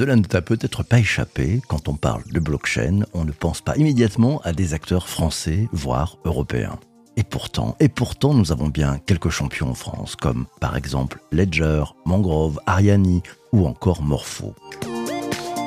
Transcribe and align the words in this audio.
Cela 0.00 0.16
ne 0.16 0.22
t'a 0.22 0.40
peut-être 0.40 0.82
pas 0.82 0.98
échappé, 0.98 1.60
quand 1.68 1.88
on 1.88 1.94
parle 1.94 2.22
de 2.32 2.40
blockchain, 2.40 3.00
on 3.12 3.24
ne 3.24 3.32
pense 3.32 3.60
pas 3.60 3.76
immédiatement 3.76 4.40
à 4.44 4.52
des 4.52 4.72
acteurs 4.72 5.08
français, 5.08 5.68
voire 5.72 6.16
européens. 6.24 6.78
Et 7.18 7.22
pourtant, 7.22 7.76
et 7.80 7.90
pourtant, 7.90 8.32
nous 8.32 8.50
avons 8.50 8.68
bien 8.68 8.98
quelques 9.04 9.28
champions 9.28 9.68
en 9.68 9.74
France, 9.74 10.16
comme 10.16 10.46
par 10.58 10.76
exemple 10.76 11.18
Ledger, 11.32 11.84
Mangrove, 12.06 12.60
Ariani 12.66 13.22
ou 13.52 13.66
encore 13.66 14.00
Morpho. 14.00 14.54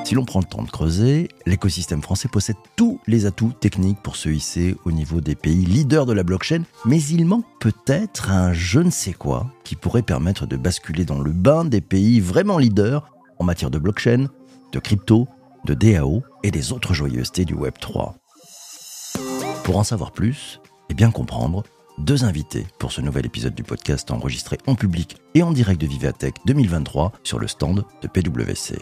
Si 0.03 0.15
l'on 0.15 0.25
prend 0.25 0.39
le 0.39 0.45
temps 0.45 0.63
de 0.63 0.69
creuser, 0.69 1.29
l'écosystème 1.45 2.01
français 2.01 2.27
possède 2.27 2.57
tous 2.75 2.99
les 3.07 3.25
atouts 3.25 3.53
techniques 3.57 4.01
pour 4.01 4.17
se 4.17 4.27
hisser 4.27 4.75
au 4.83 4.91
niveau 4.91 5.21
des 5.21 5.35
pays 5.35 5.65
leaders 5.65 6.05
de 6.05 6.11
la 6.11 6.23
blockchain, 6.23 6.63
mais 6.85 7.01
il 7.01 7.25
manque 7.25 7.45
peut-être 7.61 8.29
un 8.29 8.51
je 8.51 8.79
ne 8.79 8.89
sais 8.89 9.13
quoi 9.13 9.47
qui 9.63 9.77
pourrait 9.77 10.01
permettre 10.01 10.45
de 10.45 10.57
basculer 10.57 11.05
dans 11.05 11.19
le 11.19 11.31
bain 11.31 11.63
des 11.63 11.79
pays 11.79 12.19
vraiment 12.19 12.57
leaders 12.57 13.09
en 13.39 13.45
matière 13.45 13.71
de 13.71 13.79
blockchain, 13.79 14.27
de 14.73 14.79
crypto, 14.79 15.27
de 15.65 15.73
DAO 15.73 16.21
et 16.43 16.51
des 16.51 16.73
autres 16.73 16.93
joyeusetés 16.93 17.45
du 17.45 17.53
Web 17.53 17.75
3. 17.79 18.15
Pour 19.63 19.77
en 19.77 19.83
savoir 19.83 20.11
plus 20.11 20.59
et 20.89 20.93
bien 20.93 21.11
comprendre, 21.11 21.63
deux 21.97 22.25
invités 22.25 22.67
pour 22.77 22.91
ce 22.91 22.99
nouvel 22.99 23.25
épisode 23.25 23.55
du 23.55 23.63
podcast 23.63 24.11
enregistré 24.11 24.57
en 24.67 24.75
public 24.75 25.15
et 25.33 25.43
en 25.43 25.53
direct 25.53 25.79
de 25.79 25.87
Vivatech 25.87 26.35
2023 26.45 27.13
sur 27.23 27.39
le 27.39 27.47
stand 27.47 27.85
de 28.01 28.07
PwC. 28.09 28.79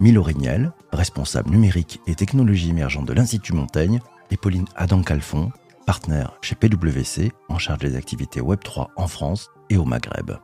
Milo 0.00 0.22
Rignel, 0.22 0.70
responsable 0.92 1.50
numérique 1.50 2.00
et 2.06 2.14
technologie 2.14 2.70
émergente 2.70 3.06
de 3.06 3.12
l'Institut 3.12 3.52
Montaigne, 3.52 3.98
et 4.30 4.36
Pauline 4.36 4.66
Adam-Calfon, 4.76 5.50
partenaire 5.86 6.38
chez 6.40 6.54
PwC 6.54 7.32
en 7.48 7.58
charge 7.58 7.80
des 7.80 7.96
activités 7.96 8.40
Web3 8.40 8.88
en 8.94 9.08
France 9.08 9.50
et 9.70 9.76
au 9.76 9.84
Maghreb. 9.84 10.36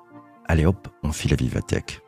Allez 0.47 0.67
hop, 0.67 0.89
on 1.05 1.13
file 1.13 1.35
à 1.35 1.37
Vivatech. 1.37 2.01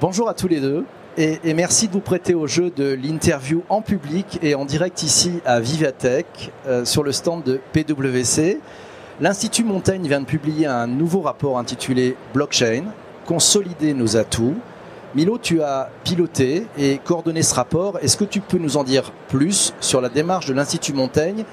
Bonjour 0.00 0.28
à 0.28 0.34
tous 0.34 0.46
les 0.46 0.60
deux 0.60 0.84
et, 1.16 1.40
merci 1.54 1.88
de 1.88 1.92
vous 1.92 2.00
prêter 2.00 2.34
au 2.34 2.46
jeu 2.46 2.70
de 2.70 2.92
l'interview 2.92 3.64
en 3.68 3.82
public 3.82 4.38
et 4.42 4.54
en 4.54 4.64
direct 4.64 5.02
ici 5.02 5.40
à 5.44 5.58
Vivatech 5.58 6.52
euh, 6.68 6.84
sur 6.84 7.02
le 7.02 7.10
stand 7.10 7.42
de 7.42 7.60
PwC. 7.72 8.60
L'Institut 9.20 9.64
Montaigne 9.64 10.06
vient 10.06 10.20
de 10.20 10.26
publier 10.26 10.66
un 10.66 10.86
nouveau 10.86 11.20
rapport 11.20 11.58
intitulé 11.58 12.16
Blockchain, 12.32 12.84
consolider 13.26 13.92
nos 13.92 14.16
atouts. 14.16 14.54
Milo, 15.14 15.36
tu 15.36 15.60
as 15.60 15.90
piloté 16.04 16.66
et 16.78 16.96
coordonné 16.96 17.42
ce 17.42 17.54
rapport. 17.54 17.98
Est-ce 18.00 18.16
que 18.16 18.24
tu 18.24 18.40
peux 18.40 18.56
nous 18.56 18.78
en 18.78 18.84
dire 18.84 19.12
plus 19.28 19.74
sur 19.78 20.00
la 20.00 20.08
démarche 20.08 20.46
de 20.46 20.54
l'Institut 20.54 20.94
Montaigne? 20.94 21.44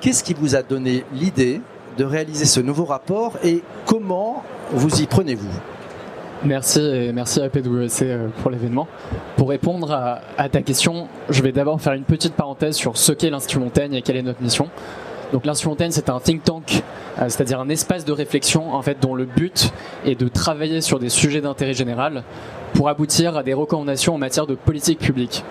Qu'est-ce 0.00 0.22
qui 0.22 0.32
vous 0.32 0.54
a 0.54 0.62
donné 0.62 1.04
l'idée 1.12 1.60
de 1.98 2.04
réaliser 2.04 2.44
ce 2.44 2.60
nouveau 2.60 2.84
rapport 2.84 3.36
et 3.42 3.62
comment 3.84 4.44
vous 4.70 5.02
y 5.02 5.06
prenez-vous? 5.06 5.50
Merci 6.44 6.80
et 6.80 7.12
merci 7.12 7.42
à 7.42 7.50
PwC 7.50 8.04
euh, 8.04 8.28
pour 8.40 8.50
l'événement. 8.50 8.86
Pour 9.36 9.48
répondre 9.50 9.92
à, 9.92 10.48
ta 10.48 10.62
question, 10.62 11.08
je 11.28 11.42
vais 11.42 11.52
d'abord 11.52 11.80
faire 11.80 11.92
une 11.94 12.04
petite 12.04 12.34
parenthèse 12.34 12.76
sur 12.76 12.96
ce 12.96 13.10
qu'est 13.10 13.28
l'Institut 13.28 13.58
Montaigne 13.58 13.94
et 13.94 14.02
quelle 14.02 14.16
est 14.16 14.22
notre 14.22 14.40
mission. 14.40 14.70
Donc 15.32 15.46
l'Institut 15.46 15.68
Montaigne, 15.68 15.90
c'est 15.92 16.10
un 16.10 16.18
think 16.18 16.42
tank, 16.42 16.82
euh, 17.18 17.24
c'est-à-dire 17.28 17.60
un 17.60 17.68
espace 17.68 18.04
de 18.04 18.12
réflexion 18.12 18.74
en 18.74 18.82
fait 18.82 18.98
dont 19.00 19.14
le 19.14 19.24
but 19.24 19.72
est 20.04 20.18
de 20.18 20.28
travailler 20.28 20.80
sur 20.80 20.98
des 20.98 21.08
sujets 21.08 21.40
d'intérêt 21.40 21.74
général 21.74 22.24
pour 22.74 22.88
aboutir 22.88 23.36
à 23.36 23.42
des 23.42 23.54
recommandations 23.54 24.14
en 24.14 24.18
matière 24.18 24.46
de 24.46 24.54
politique 24.54 24.98
publique. 24.98 25.44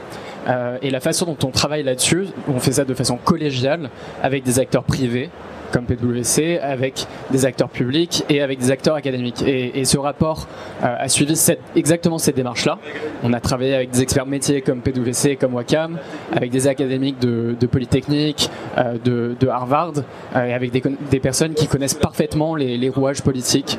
Euh, 0.48 0.78
et 0.82 0.90
la 0.90 1.00
façon 1.00 1.26
dont 1.26 1.48
on 1.48 1.52
travaille 1.52 1.84
là-dessus, 1.84 2.28
on 2.48 2.60
fait 2.60 2.74
ça 2.74 2.86
de 2.86 2.94
façon 2.94 3.18
collégiale 3.18 3.90
avec 4.24 4.44
des 4.44 4.60
acteurs 4.60 4.84
privés, 4.84 5.30
comme 5.72 5.86
PwC, 5.86 6.60
avec 6.60 7.06
des 7.32 7.46
acteurs 7.46 7.70
publics 7.70 8.24
et 8.30 8.42
avec 8.42 8.60
des 8.60 8.72
acteurs 8.72 8.96
académiques. 8.96 9.44
Et, 9.46 9.86
ce 9.86 9.98
rapport 9.98 10.48
euh, 10.84 10.96
a 11.00 11.08
suivi 11.08 11.36
exactement 11.76 12.18
cette 12.18 12.36
démarche-là. 12.36 12.78
On 13.24 13.34
a 13.34 13.40
travaillé 13.40 13.74
avec 13.74 13.90
des 13.90 14.02
experts 14.02 14.26
métiers 14.28 14.62
comme 14.62 14.82
PwC, 14.82 15.36
comme 15.36 15.56
Wacam, 15.56 15.98
avec 16.32 16.52
des 16.52 16.68
académiques 16.68 17.20
de, 17.20 17.56
Polytechnique, 17.66 18.50
euh, 18.78 18.98
de, 19.04 19.48
Harvard, 19.48 19.94
euh, 20.36 20.46
et 20.46 20.54
avec 20.54 20.72
des, 20.72 21.20
personnes 21.20 21.54
qui 21.54 21.68
connaissent 21.68 21.96
parfaitement 21.96 22.56
les, 22.56 22.90
rouages 22.90 23.22
politiques. 23.22 23.78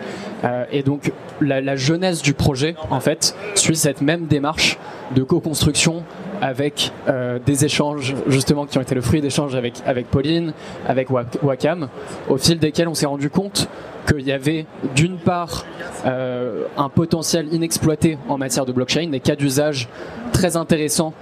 et 0.70 0.82
donc 0.82 1.12
la, 1.40 1.60
la 1.60 1.76
jeunesse 1.76 2.22
du 2.22 2.34
projet, 2.34 2.74
en 2.90 3.00
fait, 3.00 3.34
suit 3.54 3.76
cette 3.76 4.00
même 4.00 4.26
démarche 4.26 4.78
de 5.14 5.22
co-construction 5.22 6.04
avec 6.40 6.92
euh, 7.08 7.38
des 7.44 7.64
échanges 7.64 8.14
justement 8.26 8.66
qui 8.66 8.78
ont 8.78 8.82
été 8.82 8.94
le 8.94 9.00
fruit 9.00 9.20
d'échanges 9.20 9.54
avec, 9.54 9.74
avec 9.86 10.08
Pauline, 10.08 10.52
avec 10.86 11.08
Wacam, 11.10 11.88
au 12.28 12.36
fil 12.36 12.58
desquels 12.58 12.88
on 12.88 12.94
s'est 12.94 13.06
rendu 13.06 13.30
compte 13.30 13.68
qu'il 14.08 14.26
y 14.26 14.32
avait 14.32 14.66
d'une 14.94 15.18
part 15.18 15.66
euh, 16.06 16.64
un 16.76 16.88
potentiel 16.88 17.52
inexploité 17.52 18.18
en 18.28 18.38
matière 18.38 18.64
de 18.64 18.72
blockchain, 18.72 19.08
des 19.08 19.20
cas 19.20 19.36
d'usage 19.36 19.88
très 20.32 20.56
intéressants, 20.56 21.12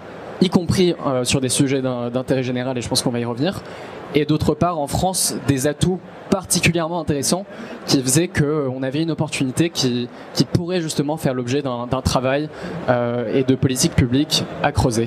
y 0.41 0.49
compris 0.49 0.95
euh, 1.07 1.25
sur 1.25 1.41
des 1.41 1.49
sujets 1.49 1.83
d'intérêt 1.83 2.43
général, 2.43 2.79
et 2.79 2.81
je 2.81 2.89
pense 2.89 3.03
qu'on 3.03 3.11
va 3.11 3.19
y 3.19 3.25
revenir, 3.25 3.63
et 4.15 4.25
d'autre 4.25 4.55
part 4.55 4.79
en 4.79 4.87
France 4.87 5.35
des 5.49 5.67
atouts 5.67 5.99
particulièrement 6.31 7.01
intéressants 7.01 7.45
qui 7.87 8.03
faisaient 8.03 8.29
qu'on 8.29 8.83
avait 8.83 9.03
une 9.03 9.11
opportunité 9.11 9.71
qui, 9.71 10.09
qui 10.35 10.45
pourrait 10.45 10.81
justement 10.81 11.17
faire 11.17 11.35
l'objet 11.35 11.63
d'un 11.63 12.03
travail 12.03 12.49
euh, 12.89 13.33
et 13.35 13.45
de 13.45 13.55
politique 13.55 13.95
publique 13.95 14.45
à 14.63 14.73
creuser. 14.73 15.07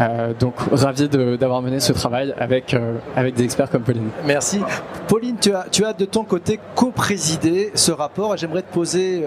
Euh, 0.00 0.32
donc 0.38 0.54
ravi 0.72 1.08
d'avoir 1.08 1.60
mené 1.62 1.78
ce 1.78 1.92
travail 1.92 2.34
avec, 2.38 2.74
euh, 2.74 2.96
avec 3.14 3.34
des 3.34 3.44
experts 3.44 3.70
comme 3.70 3.82
Pauline. 3.82 4.08
Merci. 4.24 4.60
Pauline, 5.06 5.36
tu 5.40 5.54
as, 5.54 5.66
tu 5.70 5.84
as 5.84 5.92
de 5.92 6.04
ton 6.04 6.24
côté 6.24 6.58
co-présidé 6.74 7.70
ce 7.74 7.92
rapport 7.92 8.34
et 8.34 8.38
j'aimerais 8.38 8.62
te 8.62 8.72
poser 8.72 9.24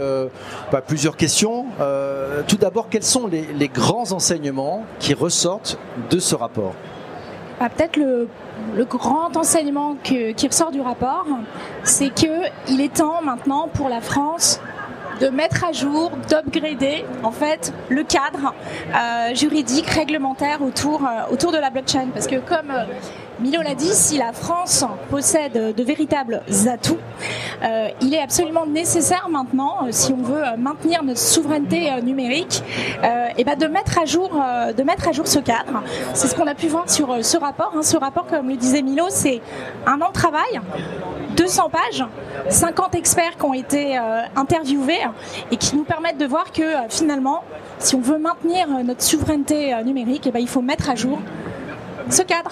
bah, 0.71 0.81
plusieurs 0.81 1.17
questions. 1.17 1.65
tout 2.47 2.57
d'abord, 2.57 2.87
quels 2.89 3.03
sont 3.03 3.27
les 3.27 3.67
grands 3.67 4.11
enseignements 4.11 4.85
qui 4.99 5.13
ressortent 5.13 5.77
de 6.09 6.19
ce 6.19 6.35
rapport? 6.35 6.73
Bah, 7.59 7.69
Peut-être 7.69 7.97
le 7.97 8.27
le 8.75 8.85
grand 8.85 9.35
enseignement 9.35 9.95
qui 10.03 10.47
ressort 10.47 10.71
du 10.71 10.81
rapport, 10.81 11.25
c'est 11.83 12.09
qu'il 12.09 12.81
est 12.81 12.93
temps 12.93 13.21
maintenant 13.21 13.67
pour 13.73 13.89
la 13.89 14.01
France 14.01 14.59
de 15.19 15.29
mettre 15.29 15.63
à 15.63 15.71
jour, 15.71 16.11
d'upgrader 16.29 17.05
en 17.23 17.31
fait 17.31 17.73
le 17.89 18.03
cadre 18.03 18.53
euh, 18.93 19.33
juridique, 19.33 19.87
réglementaire 19.87 20.61
autour, 20.61 21.03
euh, 21.03 21.31
autour 21.31 21.51
de 21.51 21.57
la 21.57 21.69
blockchain. 21.69 22.07
Parce 22.13 22.27
que 22.27 22.35
comme 22.35 22.71
euh, 22.71 22.83
Milo 23.39 23.61
l'a 23.61 23.75
dit, 23.75 23.93
si 23.93 24.17
la 24.17 24.33
France 24.33 24.85
possède 25.09 25.75
de 25.75 25.83
véritables 25.83 26.41
atouts, 26.67 26.97
il 28.01 28.13
est 28.13 28.21
absolument 28.21 28.65
nécessaire 28.65 29.27
maintenant, 29.29 29.87
si 29.91 30.13
on 30.13 30.21
veut 30.21 30.43
maintenir 30.57 31.03
notre 31.03 31.19
souveraineté 31.19 31.89
numérique, 32.01 32.63
ben 33.01 33.55
de 33.57 33.67
mettre 33.67 33.99
à 33.99 34.05
jour, 34.05 34.29
de 34.29 34.83
mettre 34.83 35.07
à 35.07 35.11
jour 35.11 35.27
ce 35.27 35.39
cadre. 35.39 35.83
C'est 36.13 36.27
ce 36.27 36.35
qu'on 36.35 36.47
a 36.47 36.55
pu 36.55 36.67
voir 36.67 36.89
sur 36.89 37.23
ce 37.23 37.37
rapport. 37.37 37.73
Hein. 37.75 37.83
Ce 37.83 37.97
rapport, 37.97 38.25
comme 38.27 38.49
le 38.49 38.55
disait 38.55 38.81
Milo, 38.81 39.05
c'est 39.09 39.41
un 39.85 40.01
an 40.01 40.07
de 40.07 40.13
travail 40.13 40.61
200 41.35 41.69
pages, 41.69 42.05
50 42.49 42.95
experts 42.95 43.37
qui 43.37 43.45
ont 43.45 43.53
été 43.53 43.97
euh, 43.97 44.21
interviewés 44.35 45.01
et 45.51 45.57
qui 45.57 45.75
nous 45.75 45.83
permettent 45.83 46.17
de 46.17 46.25
voir 46.25 46.51
que 46.51 46.61
euh, 46.61 46.89
finalement, 46.89 47.43
si 47.79 47.95
on 47.95 48.01
veut 48.01 48.17
maintenir 48.17 48.67
euh, 48.69 48.83
notre 48.83 49.03
souveraineté 49.03 49.75
numérique, 49.83 50.29
ben, 50.31 50.39
il 50.39 50.47
faut 50.47 50.61
mettre 50.61 50.89
à 50.89 50.95
jour 50.95 51.19
ce 52.09 52.21
cadre. 52.21 52.51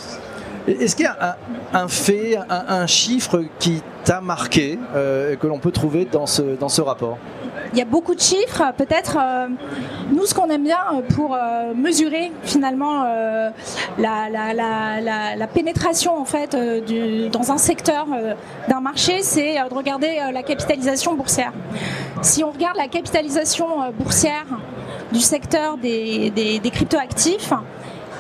Est-ce 0.68 0.96
qu'il 0.96 1.06
y 1.06 1.08
a 1.08 1.38
un, 1.74 1.88
fait, 1.88 2.38
un, 2.50 2.88
chiffre 2.88 3.44
qui 3.60 3.82
t'a 4.06 4.22
marqué, 4.22 4.80
que 4.94 5.48
l'on 5.48 5.60
peut 5.60 5.72
trouver 5.72 6.06
dans 6.06 6.26
ce, 6.26 6.42
dans 6.58 6.70
ce 6.70 6.82
rapport? 6.82 7.18
Il 7.74 7.80
y 7.80 7.82
a 7.82 7.86
beaucoup 7.86 8.14
de 8.14 8.20
chiffres. 8.20 8.72
Peut-être, 8.78 9.18
euh, 9.20 9.48
nous, 10.12 10.28
ce 10.28 10.36
qu'on 10.36 10.48
aime 10.50 10.64
bien 10.64 10.78
euh, 10.94 11.02
pour 11.16 11.34
euh, 11.34 11.74
mesurer 11.74 12.32
finalement 12.44 13.04
la, 13.98 15.48
pénétration 15.54 16.20
en 16.20 16.26
fait 16.26 16.56
dans 17.32 17.52
un 17.52 17.58
secteur 17.58 18.08
d'un 18.68 18.80
marché, 18.80 19.22
c'est 19.22 19.56
de 19.56 19.74
regarder 19.74 20.20
la 20.32 20.44
capitalisation 20.44 21.14
boursière. 21.16 21.54
Si 22.22 22.44
on 22.44 22.52
regarde 22.52 22.78
la 22.78 22.88
capitalisation 22.88 23.68
boursière 23.98 24.46
du 25.12 25.20
secteur 25.20 25.78
des, 25.78 26.32
des, 26.32 26.60
des 26.60 26.70
cryptoactifs, 26.72 27.54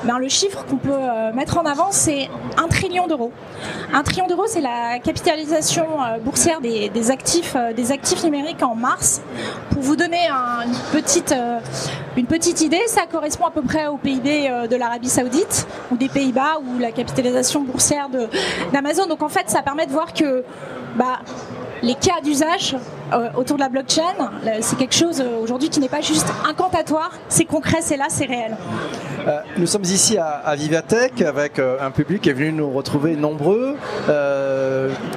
ben, 0.05 0.19
le 0.19 0.27
chiffre 0.27 0.65
qu'on 0.65 0.77
peut 0.77 0.91
euh, 0.91 1.31
mettre 1.33 1.57
en 1.57 1.65
avant, 1.65 1.91
c'est 1.91 2.29
un 2.57 2.67
trillion 2.67 3.07
d'euros. 3.07 3.31
Un 3.93 4.03
trillion 4.03 4.27
d'euros, 4.27 4.45
c'est 4.47 4.61
la 4.61 4.99
capitalisation 4.99 5.85
euh, 5.85 6.19
boursière 6.19 6.59
des, 6.59 7.11
actifs, 7.11 7.55
euh, 7.55 7.73
des 7.73 7.91
actifs 7.91 8.23
numériques 8.23 8.61
en 8.63 8.75
mars. 8.75 9.21
Pour 9.71 9.81
vous 9.81 9.95
donner 9.95 10.27
une, 10.29 10.73
petite, 10.91 12.61
idée, 12.61 12.81
ça 12.87 13.03
correspond 13.09 13.45
à 13.45 13.51
peu 13.51 13.61
près 13.61 13.87
au 13.87 13.97
PIB 13.97 14.67
de 14.69 14.75
l'Arabie 14.75 15.09
Saoudite 15.09 15.67
ou 15.91 15.97
des 15.97 16.09
Pays-Bas 16.09 16.59
ou 16.59 16.79
la 16.79 16.91
capitalisation 16.91 17.61
boursière 17.61 18.09
d'Amazon. 18.71 19.07
Donc 19.07 19.23
en 19.23 19.29
fait, 19.29 19.49
ça 19.49 19.61
permet 19.61 19.85
de 19.85 19.91
voir 19.91 20.13
que 20.13 20.43
bah, 20.95 21.19
les 21.81 21.95
cas 21.95 22.21
d'usage 22.23 22.75
autour 23.35 23.57
de 23.57 23.61
la 23.61 23.69
blockchain, 23.69 24.31
c'est 24.61 24.77
quelque 24.77 24.95
chose 24.95 25.23
aujourd'hui 25.41 25.69
qui 25.69 25.79
n'est 25.79 25.89
pas 25.89 26.01
juste 26.01 26.27
incantatoire, 26.47 27.11
c'est 27.29 27.45
concret, 27.45 27.79
c'est 27.81 27.97
là, 27.97 28.05
c'est 28.09 28.25
réel. 28.25 28.55
Euh, 29.27 29.39
nous 29.57 29.67
sommes 29.67 29.83
ici 29.83 30.17
à, 30.17 30.55
Vivatech 30.55 31.21
avec 31.21 31.59
un 31.59 31.91
public 31.91 32.21
qui 32.21 32.29
est 32.29 32.33
venu 32.33 32.51
nous 32.51 32.69
retrouver 32.71 33.15
nombreux. 33.15 33.75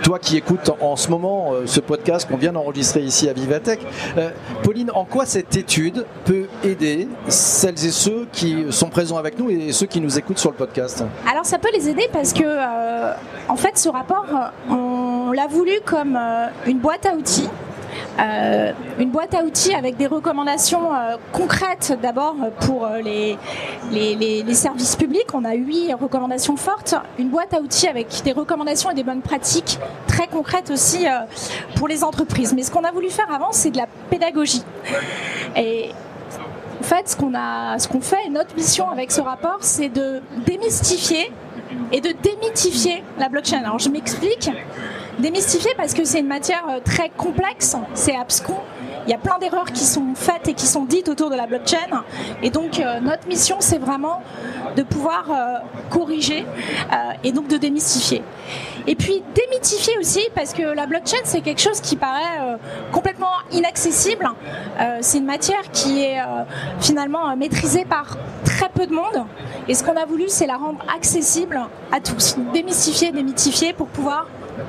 toi 0.03 0.19
qui 0.19 0.37
écoutes 0.37 0.71
en, 0.81 0.97
ce 0.97 1.11
moment 1.11 1.53
ce 1.67 1.81
podcast 1.81 2.29
qu'on 2.29 2.37
vient 2.37 2.53
d'enregistrer 2.53 3.01
ici 3.01 3.29
à 3.29 3.33
Vivatech, 3.33 3.81
Pauline, 4.63 4.91
en 4.95 5.05
quoi 5.05 5.27
cette 5.27 5.57
étude 5.57 6.07
peut 6.25 6.47
aider 6.65 7.09
celles 7.29 7.85
et 7.85 7.91
ceux 7.91 8.27
qui 8.33 8.67
sont 8.71 8.89
présents 8.89 9.19
avec 9.19 9.39
nous 9.39 9.51
et 9.51 9.73
ceux 9.73 9.87
qui 9.87 10.01
nous 10.01 10.19
écoutent 10.19 10.39
sur 10.39 10.51
le 10.51 10.57
podcast? 10.57 11.05
Alors 11.31 11.45
ça 11.45 11.59
peut 11.59 11.71
les 11.75 11.89
aider 11.89 12.09
parce 12.13 12.33
que 12.33 12.45
en 13.49 13.57
fait 13.57 13.77
ce 13.77 13.89
rapport 13.89 14.27
on 14.71 15.33
l'a 15.33 15.47
voulu 15.47 15.73
comme 15.85 16.19
une 16.67 16.79
boîte 16.79 17.07
à 17.07 17.15
outils 17.15 17.49
euh, 18.19 18.73
une 18.99 19.11
boîte 19.11 19.35
à 19.35 19.43
outils 19.43 19.75
avec 19.75 19.97
des 19.97 20.07
recommandations 20.07 20.95
euh, 20.95 21.17
concrètes 21.33 21.99
d'abord 22.03 22.35
pour 22.61 22.87
euh, 22.87 23.01
les, 23.01 23.37
les, 23.93 24.55
services 24.55 24.97
publics. 24.97 25.35
On 25.35 25.45
a 25.45 25.55
huit 25.55 25.93
recommandations 25.95 26.57
fortes. 26.57 26.95
Une 27.19 27.29
boîte 27.29 27.53
à 27.53 27.61
outils 27.61 27.89
avec 27.89 28.23
des 28.25 28.33
recommandations 28.33 28.91
et 28.91 28.95
des 28.95 29.05
bonnes 29.05 29.21
pratiques 29.21 29.79
très 30.07 30.27
concrètes 30.29 30.71
aussi 30.71 31.07
pour 31.77 31.89
les 31.89 32.03
entreprises. 32.05 32.55
Mais 32.55 32.63
ce 32.63 32.71
qu'on 32.71 32.85
a 32.85 32.91
voulu 32.91 33.11
faire 33.11 33.31
avant, 33.31 33.53
c'est 33.53 33.71
de 33.71 33.77
la 33.77 33.87
pédagogie. 34.11 34.65
Et 35.57 35.91
en 36.81 36.85
fait, 36.85 37.09
ce 37.09 37.17
qu'on 37.17 37.35
a, 37.35 37.79
ce 37.79 37.89
qu'on 37.89 38.01
fait, 38.01 38.29
notre 38.31 38.55
mission 38.57 38.89
avec 38.91 39.13
ce 39.13 39.21
rapport, 39.21 39.59
c'est 39.61 39.89
de 39.89 40.23
démystifier 40.47 41.31
et 41.93 42.01
de 42.01 42.13
démythifier 42.23 43.03
la 43.19 43.29
blockchain. 43.29 43.59
Alors 43.59 43.79
je 43.79 43.89
m'explique 43.89 44.51
démystifier 45.19 45.71
parce 45.77 45.95
que 45.95 46.05
c'est 46.05 46.21
une 46.21 46.27
matière 46.27 46.65
euh, 46.69 46.81
très 46.85 47.11
complexe, 47.11 47.77
c'est 47.95 48.17
abscon. 48.17 48.57
Il 49.07 49.11
y 49.11 49.15
a 49.15 49.19
plein 49.19 49.39
d'erreurs 49.39 49.71
qui 49.73 49.85
sont 49.85 50.15
faites 50.15 50.49
et 50.49 50.55
qui 50.55 50.67
sont 50.67 50.85
dites 50.85 51.09
autour 51.09 51.31
de 51.31 51.37
la 51.37 51.47
blockchain. 51.47 52.05
Et 52.43 52.51
donc 52.51 52.81
euh, 52.81 53.01
notre 53.01 53.27
mission, 53.29 53.57
c'est 53.61 53.79
vraiment 53.79 54.21
de 54.75 54.83
pouvoir 54.83 55.31
euh, 55.31 55.59
corriger 55.91 56.45
et 57.23 57.33
donc 57.33 57.49
de 57.49 57.57
démystifier. 57.57 58.23
Et 58.87 58.95
puis 58.95 59.23
démythifier 59.35 59.97
aussi 59.99 60.21
parce 60.35 60.53
que 60.53 60.63
la 60.63 60.87
blockchain, 60.87 61.19
c'est 61.25 61.41
quelque 61.41 61.61
chose 61.61 61.81
qui 61.81 61.97
paraît 61.97 62.59
complètement 62.93 63.33
inaccessible. 63.51 64.29
c'est 65.01 65.19
une 65.19 65.25
matière 65.25 65.71
qui 65.73 66.03
est 66.03 66.21
finalement 66.81 67.35
maîtrisée 67.37 67.85
par 67.85 68.17
très 68.45 68.69
peu 68.69 68.87
de 68.87 68.93
monde. 68.93 69.25
Et 69.69 69.75
ce 69.75 69.83
qu'on 69.83 69.97
a 69.97 70.05
voulu, 70.05 70.25
c'est 70.29 70.47
la 70.47 70.57
rendre 70.57 70.85
accessible 70.95 71.61
à 71.91 72.01
tous. 72.01 72.37
Démystifier, 72.53 73.13
démythifier 73.13 73.73
pour 73.73 73.89
pouvoir 73.89 74.27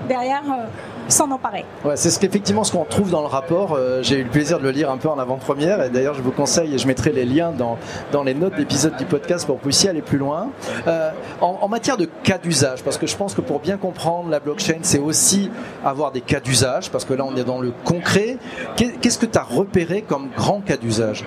derrière 0.07 0.43
euh, 0.47 0.65
s'en 1.07 1.31
emparer. 1.31 1.65
Ouais, 1.83 1.95
c'est 1.95 2.09
ce 2.09 2.19
qu'effectivement 2.19 2.63
ce 2.63 2.71
qu'on 2.71 2.85
trouve 2.85 3.11
dans 3.11 3.21
le 3.21 3.27
rapport. 3.27 3.73
Euh, 3.73 4.01
j'ai 4.03 4.19
eu 4.19 4.23
le 4.23 4.29
plaisir 4.29 4.59
de 4.59 4.63
le 4.63 4.71
lire 4.71 4.91
un 4.91 4.97
peu 4.97 5.09
en 5.09 5.19
avant-première 5.19 5.81
et 5.83 5.89
d'ailleurs 5.89 6.13
je 6.13 6.21
vous 6.21 6.31
conseille 6.31 6.73
et 6.73 6.77
je 6.77 6.87
mettrai 6.87 7.11
les 7.11 7.25
liens 7.25 7.51
dans, 7.51 7.77
dans 8.11 8.23
les 8.23 8.33
notes 8.33 8.55
d'épisode 8.55 8.95
du 8.97 9.05
podcast 9.05 9.45
pour 9.45 9.55
que 9.55 9.61
vous 9.61 9.69
puissiez 9.69 9.89
aller 9.89 10.01
plus 10.01 10.17
loin. 10.17 10.49
Euh, 10.87 11.11
en, 11.41 11.67
matière 11.67 11.97
de 11.97 12.05
cas 12.05 12.37
d'usage, 12.37 12.83
parce 12.83 12.97
que 12.97 13.07
je 13.07 13.15
pense 13.15 13.33
que 13.33 13.41
pour 13.41 13.59
bien 13.59 13.77
comprendre 13.77 14.29
la 14.29 14.39
blockchain, 14.39 14.79
c'est 14.83 14.99
aussi 14.99 15.51
avoir 15.83 16.11
des 16.11 16.21
cas 16.21 16.39
d'usage, 16.39 16.89
parce 16.89 17.05
que 17.05 17.13
là 17.13 17.25
on 17.25 17.35
est 17.35 17.43
dans 17.43 17.59
le 17.59 17.73
concret. 17.83 18.37
Qu'est-ce 18.75 19.17
que 19.17 19.25
tu 19.25 19.37
as 19.37 19.43
repéré 19.43 20.01
comme 20.01 20.29
grand 20.35 20.61
cas 20.61 20.77
d'usage? 20.77 21.25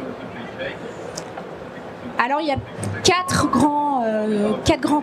Alors 2.22 2.40
il 2.40 2.48
y 2.48 2.52
a 2.52 2.56
quatre 3.02 3.48
grands, 3.48 3.89
euh, 4.02 4.52
quatre 4.64 4.80
grands 4.80 5.02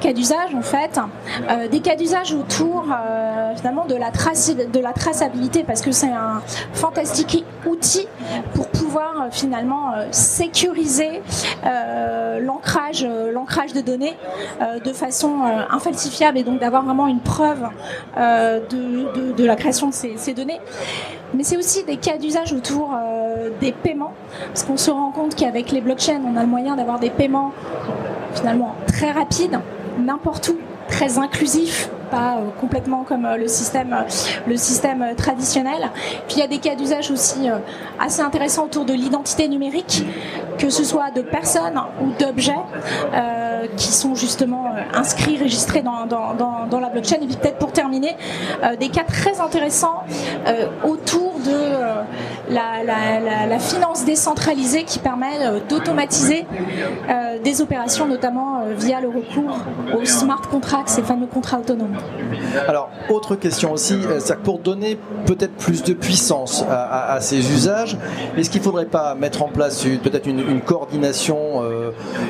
cas 0.00 0.12
d'usage 0.12 0.54
en 0.54 0.62
fait, 0.62 0.98
euh, 1.48 1.68
des 1.68 1.80
cas 1.80 1.96
d'usage 1.96 2.32
autour 2.32 2.84
euh, 2.90 3.54
finalement 3.56 3.84
de 3.86 3.94
la, 3.94 4.10
de 4.10 4.80
la 4.80 4.92
traçabilité 4.92 5.64
parce 5.64 5.80
que 5.80 5.92
c'est 5.92 6.10
un 6.10 6.42
fantastique 6.72 7.44
outil 7.66 8.06
pour 8.54 8.68
pouvoir 8.68 9.28
finalement 9.30 9.92
sécuriser 10.10 11.22
l'ancrage, 12.40 13.02
de 13.02 13.80
données 13.80 14.16
de 14.84 14.92
façon 14.92 15.40
infalsifiable 15.70 16.38
et 16.38 16.44
donc 16.44 16.60
d'avoir 16.60 16.84
vraiment 16.84 17.06
une 17.06 17.20
preuve 17.20 17.68
de, 18.16 19.32
de, 19.32 19.44
la 19.44 19.56
création 19.56 19.88
de 19.88 19.94
ces, 19.94 20.34
données. 20.34 20.60
Mais 21.34 21.42
c'est 21.42 21.56
aussi 21.56 21.84
des 21.84 21.96
cas 21.96 22.16
d'usage 22.16 22.52
autour 22.52 22.94
des 23.60 23.72
paiements, 23.72 24.12
parce 24.48 24.62
qu'on 24.64 24.76
se 24.76 24.90
rend 24.90 25.10
compte 25.10 25.34
qu'avec 25.34 25.72
les 25.72 25.80
blockchains, 25.80 26.20
on 26.24 26.36
a 26.36 26.42
le 26.42 26.48
moyen 26.48 26.76
d'avoir 26.76 26.98
des 26.98 27.10
paiements 27.10 27.52
finalement 28.36 28.74
très 28.86 29.10
rapides, 29.12 29.58
n'importe 29.98 30.48
où, 30.50 30.56
très 30.88 31.18
inclusifs, 31.18 31.90
pas 32.06 32.36
euh, 32.36 32.50
complètement 32.60 33.04
comme 33.04 33.24
euh, 33.24 33.36
le 33.36 33.48
système, 33.48 33.94
le 34.46 34.56
système 34.56 35.04
traditionnel. 35.16 35.90
Puis 36.28 36.36
il 36.36 36.40
y 36.40 36.42
a 36.42 36.48
des 36.48 36.58
cas 36.58 36.74
d'usage 36.74 37.10
aussi 37.10 37.48
assez 37.98 38.20
intéressants 38.20 38.64
autour 38.64 38.84
de 38.84 38.92
l'identité 38.92 39.48
numérique, 39.48 40.04
que 40.58 40.70
ce 40.70 40.84
soit 40.84 41.10
de 41.10 41.22
personnes 41.22 41.80
ou 42.00 42.10
d'objets 42.18 42.52
qui 43.76 43.92
sont 43.92 44.14
justement 44.14 44.72
inscrits, 44.94 45.38
registrés 45.42 45.82
dans, 45.82 46.80
la 46.80 46.88
blockchain. 46.88 47.16
Et 47.16 47.26
puis 47.26 47.36
peut-être 47.36 47.58
pour 47.58 47.72
terminer, 47.72 48.16
des 48.78 48.88
cas 48.88 49.04
très 49.04 49.40
intéressants 49.40 50.04
autour 50.84 51.34
de 51.40 51.96
euh, 52.50 53.46
la, 53.48 53.58
finance 53.58 54.04
décentralisée 54.04 54.84
qui 54.84 54.98
permet 54.98 55.38
euh, 55.40 55.60
d'automatiser 55.68 56.46
euh, 57.08 57.38
des 57.42 57.60
opérations, 57.60 58.06
notamment 58.06 58.60
via 58.76 59.00
le 59.00 59.08
recours 59.08 59.58
aux 59.96 60.04
smart 60.04 60.42
contracts, 60.42 60.88
ces 60.88 61.02
fameux 61.02 61.26
contrats 61.26 61.58
autonomes. 61.58 61.95
Alors, 62.68 62.90
autre 63.08 63.36
question 63.36 63.72
aussi, 63.72 63.98
c'est 64.18 64.38
pour 64.38 64.58
donner 64.58 64.98
peut-être 65.26 65.54
plus 65.54 65.82
de 65.82 65.92
puissance 65.92 66.64
à, 66.68 67.18
ces 67.20 67.38
usages, 67.38 67.96
est-ce 68.36 68.50
qu'il 68.50 68.60
ne 68.60 68.64
faudrait 68.64 68.86
pas 68.86 69.14
mettre 69.14 69.42
en 69.42 69.48
place 69.48 69.84
peut-être 70.02 70.26
une, 70.26 70.60
coordination 70.60 71.62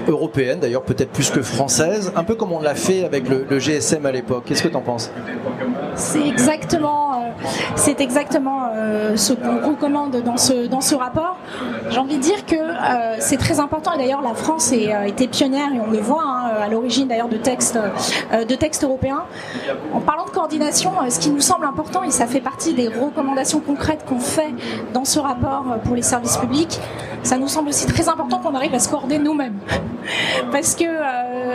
européenne, 0.08 0.58
d'ailleurs 0.60 0.82
peut-être 0.82 1.10
plus 1.10 1.30
que 1.30 1.42
française, 1.42 2.12
un 2.16 2.24
peu 2.24 2.34
comme 2.34 2.52
on 2.52 2.60
l'a 2.60 2.74
fait 2.74 3.04
avec 3.04 3.28
le, 3.28 3.46
le 3.48 3.58
GSM 3.58 4.04
à 4.04 4.12
l'époque? 4.12 4.44
Qu'est-ce 4.46 4.62
que 4.62 4.68
tu 4.68 4.76
en 4.76 4.82
penses? 4.82 5.10
C'est 5.94 6.26
exactement 6.26 7.05
c'est 7.76 8.00
exactement 8.00 8.70
euh, 8.75 9.17
ce 9.17 9.32
qu'on 9.32 9.69
recommande 9.69 10.23
dans 10.23 10.37
ce, 10.37 10.94
rapport. 10.94 11.37
J'ai 11.90 11.99
envie 11.99 12.17
de 12.17 12.23
dire 12.23 12.46
que 12.46 12.56
euh, 12.56 13.17
c'est 13.19 13.37
très 13.37 13.61
important 13.61 13.93
et 13.93 13.99
d'ailleurs 13.99 14.23
la 14.23 14.34
France 14.34 14.73
a 14.73 14.76
euh, 14.76 15.02
été 15.05 15.28
pionnière 15.28 15.69
et 15.75 15.81
on 15.81 15.90
le 15.90 15.99
voit 15.99 16.23
hein, 16.23 16.62
à 16.62 16.69
l'origine 16.69 17.08
d'ailleurs 17.08 17.28
de 17.28 17.37
textes, 17.37 17.78
de 18.32 18.55
textes 18.55 18.84
européens. 18.84 19.25
En 19.93 20.00
parlant 20.00 20.25
de 20.25 20.31
coordination, 20.31 20.93
ce 21.08 21.19
qui 21.19 21.31
nous 21.31 21.40
semble 21.40 21.67
important 21.67 22.02
et 22.02 22.11
ça 22.11 22.26
fait 22.26 22.40
partie 22.40 22.75
des 22.75 22.88
recommandations 22.88 23.61
concrètes 23.61 24.05
qu'on 24.06 24.20
fait 24.20 24.55
dans 24.93 25.05
ce 25.05 25.19
rapport 25.19 25.64
pour 25.84 25.94
les 25.96 26.02
services 26.02 26.37
publics, 26.37 26.81
ça 27.23 27.37
nous 27.37 27.49
semble 27.49 27.69
aussi 27.69 27.87
très 27.87 28.08
important 28.08 28.38
qu'on 28.38 28.55
arrive 28.55 28.75
à 28.75 28.78
se 28.78 28.88
coordonner 28.88 29.19
nous-mêmes. 29.19 29.58
Parce 30.52 30.75
que 30.75 30.84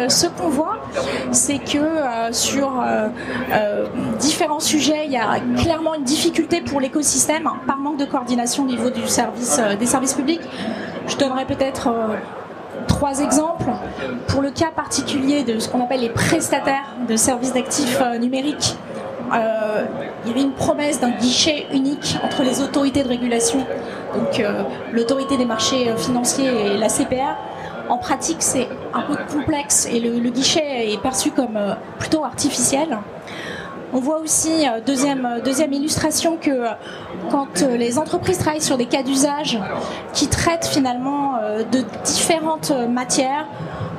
ce 0.08 0.28
qu'on 0.28 0.50
voit, 0.50 0.80
c'est 1.32 1.60
que 1.60 1.80
sur 2.32 2.84
différents 4.20 4.60
sujets, 4.60 5.06
il 5.06 5.12
y 5.12 5.18
a 5.18 5.40
clairement 5.62 5.94
une 5.94 6.04
difficulté 6.04 6.62
pour 6.62 6.80
l'écosystème 6.80 7.50
par 7.68 7.78
manque 7.78 7.98
de 7.98 8.06
coordination 8.06 8.64
au 8.64 8.68
niveau 8.68 8.88
euh, 8.88 9.76
des 9.76 9.86
services 9.86 10.14
publics. 10.14 10.42
Je 11.08 11.18
donnerai 11.18 11.46
peut-être 11.46 11.88
euh, 11.88 12.16
trois 12.88 13.20
exemples. 13.20 13.70
Pour 14.28 14.42
le 14.42 14.52
cas 14.52 14.72
particulier 14.76 15.44
de 15.44 15.60
ce 15.60 15.70
qu'on 15.70 15.84
appelle 15.84 16.02
les 16.02 16.10
prestataires 16.10 16.96
de 17.08 17.16
services 17.16 17.54
d'actifs 17.54 18.00
euh, 18.02 18.18
numériques, 18.18 18.76
il 19.34 20.30
y 20.30 20.32
avait 20.32 20.42
une 20.42 20.52
promesse 20.52 21.00
d'un 21.00 21.12
guichet 21.12 21.66
unique 21.72 22.18
entre 22.22 22.44
les 22.44 22.62
autorités 22.62 23.02
de 23.02 23.08
régulation, 23.08 23.60
donc 24.14 24.44
l'autorité 24.92 25.38
des 25.38 25.46
marchés 25.46 25.94
financiers 25.96 26.74
et 26.74 26.78
la 26.78 26.90
CPR. 26.90 27.38
En 27.88 27.98
pratique, 27.98 28.42
c'est 28.42 28.68
un 28.94 29.04
peu 29.04 29.16
complexe 29.32 29.88
et 29.90 30.02
le 30.02 30.30
guichet 30.30 30.92
est 30.92 31.02
perçu 31.02 31.32
comme 31.32 31.58
plutôt 31.98 32.26
artificiel. 32.26 32.98
On 33.94 34.00
voit 34.00 34.20
aussi, 34.20 34.66
euh, 34.66 34.80
deuxième, 34.86 35.26
euh, 35.26 35.42
deuxième 35.42 35.74
illustration, 35.74 36.38
que 36.38 36.50
euh, 36.50 36.68
quand 37.30 37.62
les 37.62 37.98
entreprises 37.98 38.38
travaillent 38.38 38.62
sur 38.62 38.78
des 38.78 38.86
cas 38.86 39.04
d'usage 39.04 39.60
qui 40.14 40.28
traitent 40.28 40.66
finalement 40.66 41.36
de 41.72 41.84
différentes 42.04 42.72
matières, 42.90 43.48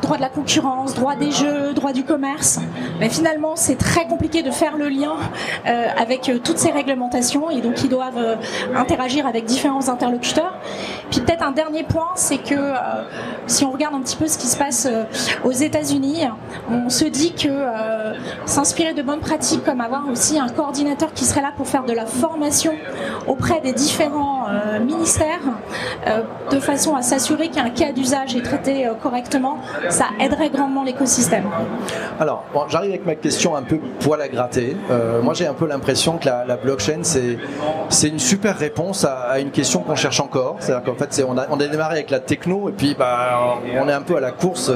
droit 0.03 0.17
de 0.17 0.23
la 0.23 0.29
concurrence, 0.29 0.95
droit 0.95 1.15
des 1.15 1.31
jeux, 1.31 1.73
droit 1.75 1.93
du 1.93 2.05
commerce. 2.05 2.59
Mais 3.01 3.09
finalement, 3.09 3.57
c'est 3.57 3.77
très 3.77 4.07
compliqué 4.07 4.43
de 4.43 4.51
faire 4.51 4.77
le 4.77 4.89
lien 4.89 5.15
avec 5.65 6.31
toutes 6.45 6.59
ces 6.59 6.71
réglementations 6.71 7.49
et 7.51 7.61
donc 7.61 7.83
ils 7.83 7.89
doivent 7.89 8.39
interagir 8.75 9.27
avec 9.27 9.45
différents 9.45 9.89
interlocuteurs. 9.89 10.55
Puis 11.11 11.21
peut-être 11.21 11.43
un 11.43 11.53
dernier 11.53 11.85
point, 11.85 12.11
c'est 12.17 12.39
que 12.39 12.75
si 13.47 13.65
on 13.65 13.71
regarde 13.71 13.95
un 13.95 14.01
petit 14.01 14.17
peu 14.17 14.27
ce 14.27 14.37
qui 14.37 14.49
se 14.49 14.57
passe 14.57 14.89
aux 15.45 15.53
États-Unis, 15.53 16.25
on 16.71 16.91
se 16.91 17.05
dit 17.05 17.33
que 17.33 17.49
s'inspirer 18.47 18.95
de 18.95 19.03
bonnes 19.03 19.21
pratiques 19.21 19.65
comme 19.65 19.81
avoir 19.81 20.09
aussi 20.09 20.39
un 20.39 20.49
coordinateur 20.49 21.13
qui 21.13 21.25
serait 21.25 21.43
là 21.43 21.53
pour 21.57 21.67
faire 21.67 21.85
de 21.85 21.93
la 21.93 22.07
formation 22.07 22.73
auprès 23.27 23.61
des 23.61 23.73
différents 23.73 24.47
ministères 24.85 25.41
de 26.51 26.61
façon 26.61 26.97
à 26.97 27.03
s'assurer 27.03 27.49
qu'un 27.49 27.71
cas 27.71 27.93
d'usage 27.93 28.35
est 28.37 28.43
traité 28.43 28.89
correctement, 29.03 29.59
ça 29.89 30.07
aiderait 30.21 30.51
grandement 30.51 30.83
l'écosystème. 30.83 31.45
Alors, 32.21 32.45
j'arrive 32.69 32.91
avec 32.91 33.07
ma 33.07 33.15
question 33.15 33.57
un 33.57 33.63
peu 33.63 33.79
poil 34.01 34.21
à 34.21 34.29
gratter. 34.29 34.77
Euh, 34.91 35.23
moi, 35.23 35.35
j'ai 35.35 35.47
un 35.47 35.55
peu 35.55 35.67
l'impression 35.67 36.19
que 36.19 36.27
la, 36.27 36.57
blockchain, 36.57 37.03
c'est 37.03 38.09
une 38.09 38.19
super 38.19 38.57
réponse 38.57 39.05
à, 39.05 39.41
une 39.41 39.51
question 39.51 39.81
qu'on 39.81 39.97
cherche 39.97 40.21
encore. 40.21 40.57
C'est-à-dire 40.61 40.85
qu'en 40.85 40.95
fait, 40.95 41.25
on 41.27 41.37
a, 41.39 41.47
on 41.51 41.59
a 41.59 41.67
démarré 41.67 41.95
avec 41.95 42.11
la 42.11 42.21
techno 42.21 42.69
et 42.69 42.73
puis 42.73 42.95
bah, 42.99 43.59
on 43.81 43.89
est 43.89 43.93
un 43.93 44.03
peu 44.03 44.17
à 44.17 44.21
la 44.21 44.33
course 44.33 44.71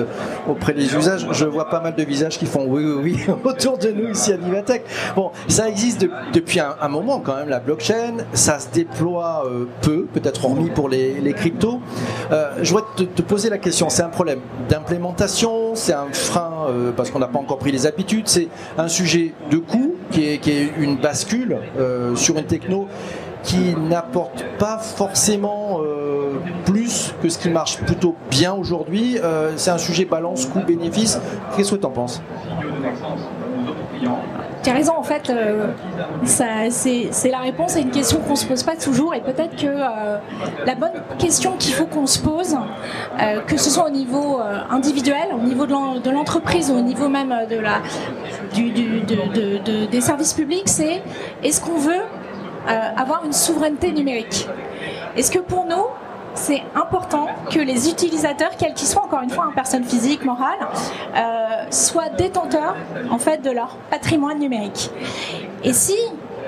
auprès 0.49 0.73
des 0.73 0.95
usages. 0.95 1.27
Je 1.31 1.45
vois 1.45 1.69
pas 1.69 1.81
mal 1.81 1.95
de 1.95 2.03
visages 2.03 2.39
qui 2.39 2.47
font 2.47 2.65
oui, 2.67 2.85
oui, 2.85 3.01
oui 3.03 3.26
autour 3.45 3.79
de 3.79 3.91
nous 3.91 4.11
ici 4.11 4.33
à 4.33 4.37
Vivatech. 4.37 4.83
Bon, 5.15 5.31
ça 5.49 5.69
existe 5.69 6.03
de- 6.03 6.11
depuis 6.33 6.61
un, 6.61 6.89
moment 6.89 7.21
quand 7.21 7.37
même, 7.37 7.49
la 7.49 7.61
blockchain. 7.61 8.19
Ça 8.33 8.59
se 8.59 8.69
déploie 8.69 9.45
euh, 9.47 9.67
peu, 9.83 10.07
peut-être 10.13 10.45
hormis 10.45 10.71
pour 10.71 10.89
les, 10.89 11.35
cryptos. 11.37 11.81
Euh, 12.33 12.53
je 12.63 12.73
voudrais 12.73 12.87
te, 12.97 13.23
poser 13.23 13.51
la 13.51 13.59
question. 13.59 13.89
C'est 13.89 14.03
un 14.03 14.09
problème 14.09 14.41
d'implémentation, 14.69 15.75
c'est 15.75 15.93
un 15.93 16.07
frein 16.13 16.67
euh, 16.69 16.93
parce 16.97 17.11
qu'on 17.11 17.19
n'a 17.19 17.27
pas 17.27 17.39
encore 17.39 17.59
pris 17.59 17.73
les 17.73 17.87
habitudes, 17.87 18.29
c'est 18.29 18.49
un 18.79 18.89
sujet 18.89 19.35
de 19.51 19.59
coût 19.59 19.97
qui 20.11 20.25
est, 20.25 20.41
une 20.79 20.97
bascule 20.97 21.59
sur 22.15 22.39
une 22.39 22.45
techno 22.45 22.87
qui 23.43 23.75
n'apporte 23.77 24.45
pas 24.59 24.79
forcément 24.79 25.81
plus 26.65 27.15
que 27.23 27.29
ce 27.29 27.39
qui 27.39 27.49
marche 27.51 27.79
plutôt 27.79 28.15
bien 28.31 28.55
aujourd'hui. 28.55 29.19
C'est 29.57 29.71
un 29.71 29.79
sujet 29.79 30.05
balance 30.05 30.47
coût-bénéfice. 30.47 31.21
Qu'est-ce 31.57 31.73
que 31.73 31.77
tu 31.77 31.87
en 31.87 31.91
penses? 31.91 32.23
Tu 34.63 34.71
as 34.71 34.73
raison, 34.75 34.95
en 34.97 35.03
fait, 35.03 35.31
euh, 35.31 35.69
c'est 36.25 37.31
la 37.31 37.39
réponse 37.39 37.77
à 37.77 37.79
une 37.81 37.91
question 37.91 38.19
qu'on 38.21 38.35
se 38.37 38.47
pose 38.47 38.63
pas 38.63 38.75
toujours 38.77 39.15
et 39.15 39.21
peut-être 39.21 39.57
que 39.57 39.67
euh, 39.67 40.19
la 40.67 40.75
bonne 40.75 40.93
question 41.19 41.53
qu'il 41.59 41.73
faut 41.73 41.87
qu'on 41.87 42.07
se 42.07 42.19
pose, 42.19 42.57
euh, 43.21 43.41
que 43.47 43.57
ce 43.57 43.71
soit 43.71 43.87
au 43.87 43.91
niveau 43.91 44.41
individuel, 44.71 45.29
au 45.35 45.39
niveau 45.43 45.67
de 45.67 45.73
l'en- 45.73 46.01
de 46.01 46.11
l'entreprise 46.11 46.71
au 46.71 46.81
niveau 46.81 47.09
même 47.09 47.35
des 49.91 50.01
services 50.01 50.33
publics, 50.35 50.69
c'est 50.69 51.03
est-ce 51.43 51.61
qu'on 51.61 51.79
veut 51.79 52.03
avoir 52.97 53.25
une 53.25 53.33
souveraineté 53.33 53.93
numérique? 53.93 54.49
Est-ce 55.17 55.31
que 55.31 55.39
pour 55.39 55.65
nous, 55.65 55.85
c'est 56.37 56.63
important 56.75 57.27
que 57.51 57.59
les 57.59 57.89
utilisateurs, 57.89 58.51
quels 58.57 58.75
qu'ils 58.75 58.87
soient, 58.87 59.05
encore 59.05 59.23
une 59.23 59.31
fois, 59.31 59.45
hein, 59.49 59.53
personnes 59.55 59.85
physiques, 59.85 60.25
morales, 60.25 60.59
euh, 61.17 61.21
soient 61.71 62.11
détenteurs 62.11 62.77
en 63.11 63.19
fait 63.19 63.43
de 63.43 63.51
leur 63.51 63.77
patrimoine 63.91 64.39
numérique. 64.39 64.91
Et 65.65 65.73
si 65.73 65.97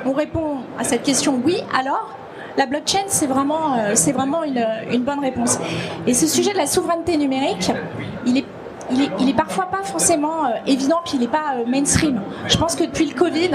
on 0.05 0.13
répond 0.13 0.59
à 0.79 0.85
cette 0.85 1.03
question 1.03 1.41
oui, 1.45 1.57
alors 1.77 2.15
la 2.57 2.67
blockchain 2.67 3.05
c'est 3.09 3.27
vraiment, 3.27 3.75
euh, 3.79 3.95
vraiment 4.13 4.45
une, 4.45 4.65
une 4.93 5.03
bonne 5.03 5.21
réponse. 5.21 5.59
Et 6.07 6.15
ce 6.15 6.27
sujet 6.27 6.53
de 6.53 6.59
la 6.59 6.67
souveraineté 6.67 7.17
numérique, 7.17 7.71
il 8.27 8.39
est 8.39 8.45
il 8.91 9.03
est, 9.03 9.11
il 9.21 9.29
est 9.29 9.35
parfois 9.35 9.67
pas 9.67 9.83
forcément 9.83 10.47
euh, 10.47 10.51
évident, 10.67 11.01
puis 11.05 11.15
il 11.17 11.21
n'est 11.21 11.29
pas 11.29 11.57
mainstream. 11.67 12.23
Je 12.47 12.57
pense 12.57 12.75
que 12.75 12.85
depuis 12.85 13.05
le 13.05 13.15
Covid, 13.15 13.51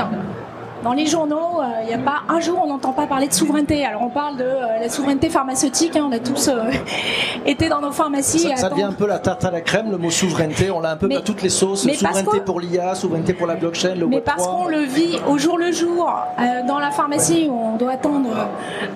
dans 0.83 0.93
les 0.93 1.05
journaux, 1.05 1.61
euh, 1.61 1.65
il 1.83 1.87
n'y 1.87 1.93
a 1.93 1.97
pas 1.97 2.21
un 2.29 2.39
jour 2.39 2.59
où 2.59 2.63
on 2.63 2.67
n'entend 2.67 2.91
pas 2.91 3.07
parler 3.07 3.27
de 3.27 3.33
souveraineté. 3.33 3.85
Alors 3.85 4.01
on 4.03 4.09
parle 4.09 4.37
de 4.37 4.43
euh, 4.43 4.79
la 4.81 4.89
souveraineté 4.89 5.29
pharmaceutique, 5.29 5.95
hein, 5.95 6.05
on 6.09 6.11
a 6.11 6.19
tous 6.19 6.49
euh, 6.49 6.71
été 7.45 7.69
dans 7.69 7.81
nos 7.81 7.91
pharmacies. 7.91 8.51
ça, 8.55 8.69
devient 8.69 8.83
un 8.83 8.91
peu 8.91 9.07
la 9.07 9.19
tarte 9.19 9.45
à 9.45 9.51
la 9.51 9.61
crème, 9.61 9.91
le 9.91 9.97
mot 9.97 10.09
souveraineté. 10.09 10.69
On 10.71 10.79
l'a 10.79 10.91
un 10.91 10.97
peu 10.97 11.07
Mais- 11.07 11.17
à 11.17 11.21
toutes 11.21 11.41
les 11.41 11.49
sauces. 11.49 11.87
Souveraineté 11.87 12.41
pour 12.41 12.59
l'IA, 12.59 12.95
souveraineté 12.95 13.33
pour 13.33 13.47
la 13.47 13.55
blockchain, 13.55 13.95
le 13.95 14.07
Mais 14.07 14.21
parce 14.21 14.43
3. 14.43 14.53
qu'on 14.55 14.67
le 14.67 14.81
vit 14.81 15.17
au 15.27 15.37
jour 15.37 15.57
le 15.57 15.71
jour 15.71 16.13
euh, 16.39 16.67
dans 16.67 16.79
la 16.79 16.91
pharmacie 16.91 17.47
où 17.49 17.53
on 17.53 17.77
doit 17.77 17.91
attendre 17.93 18.29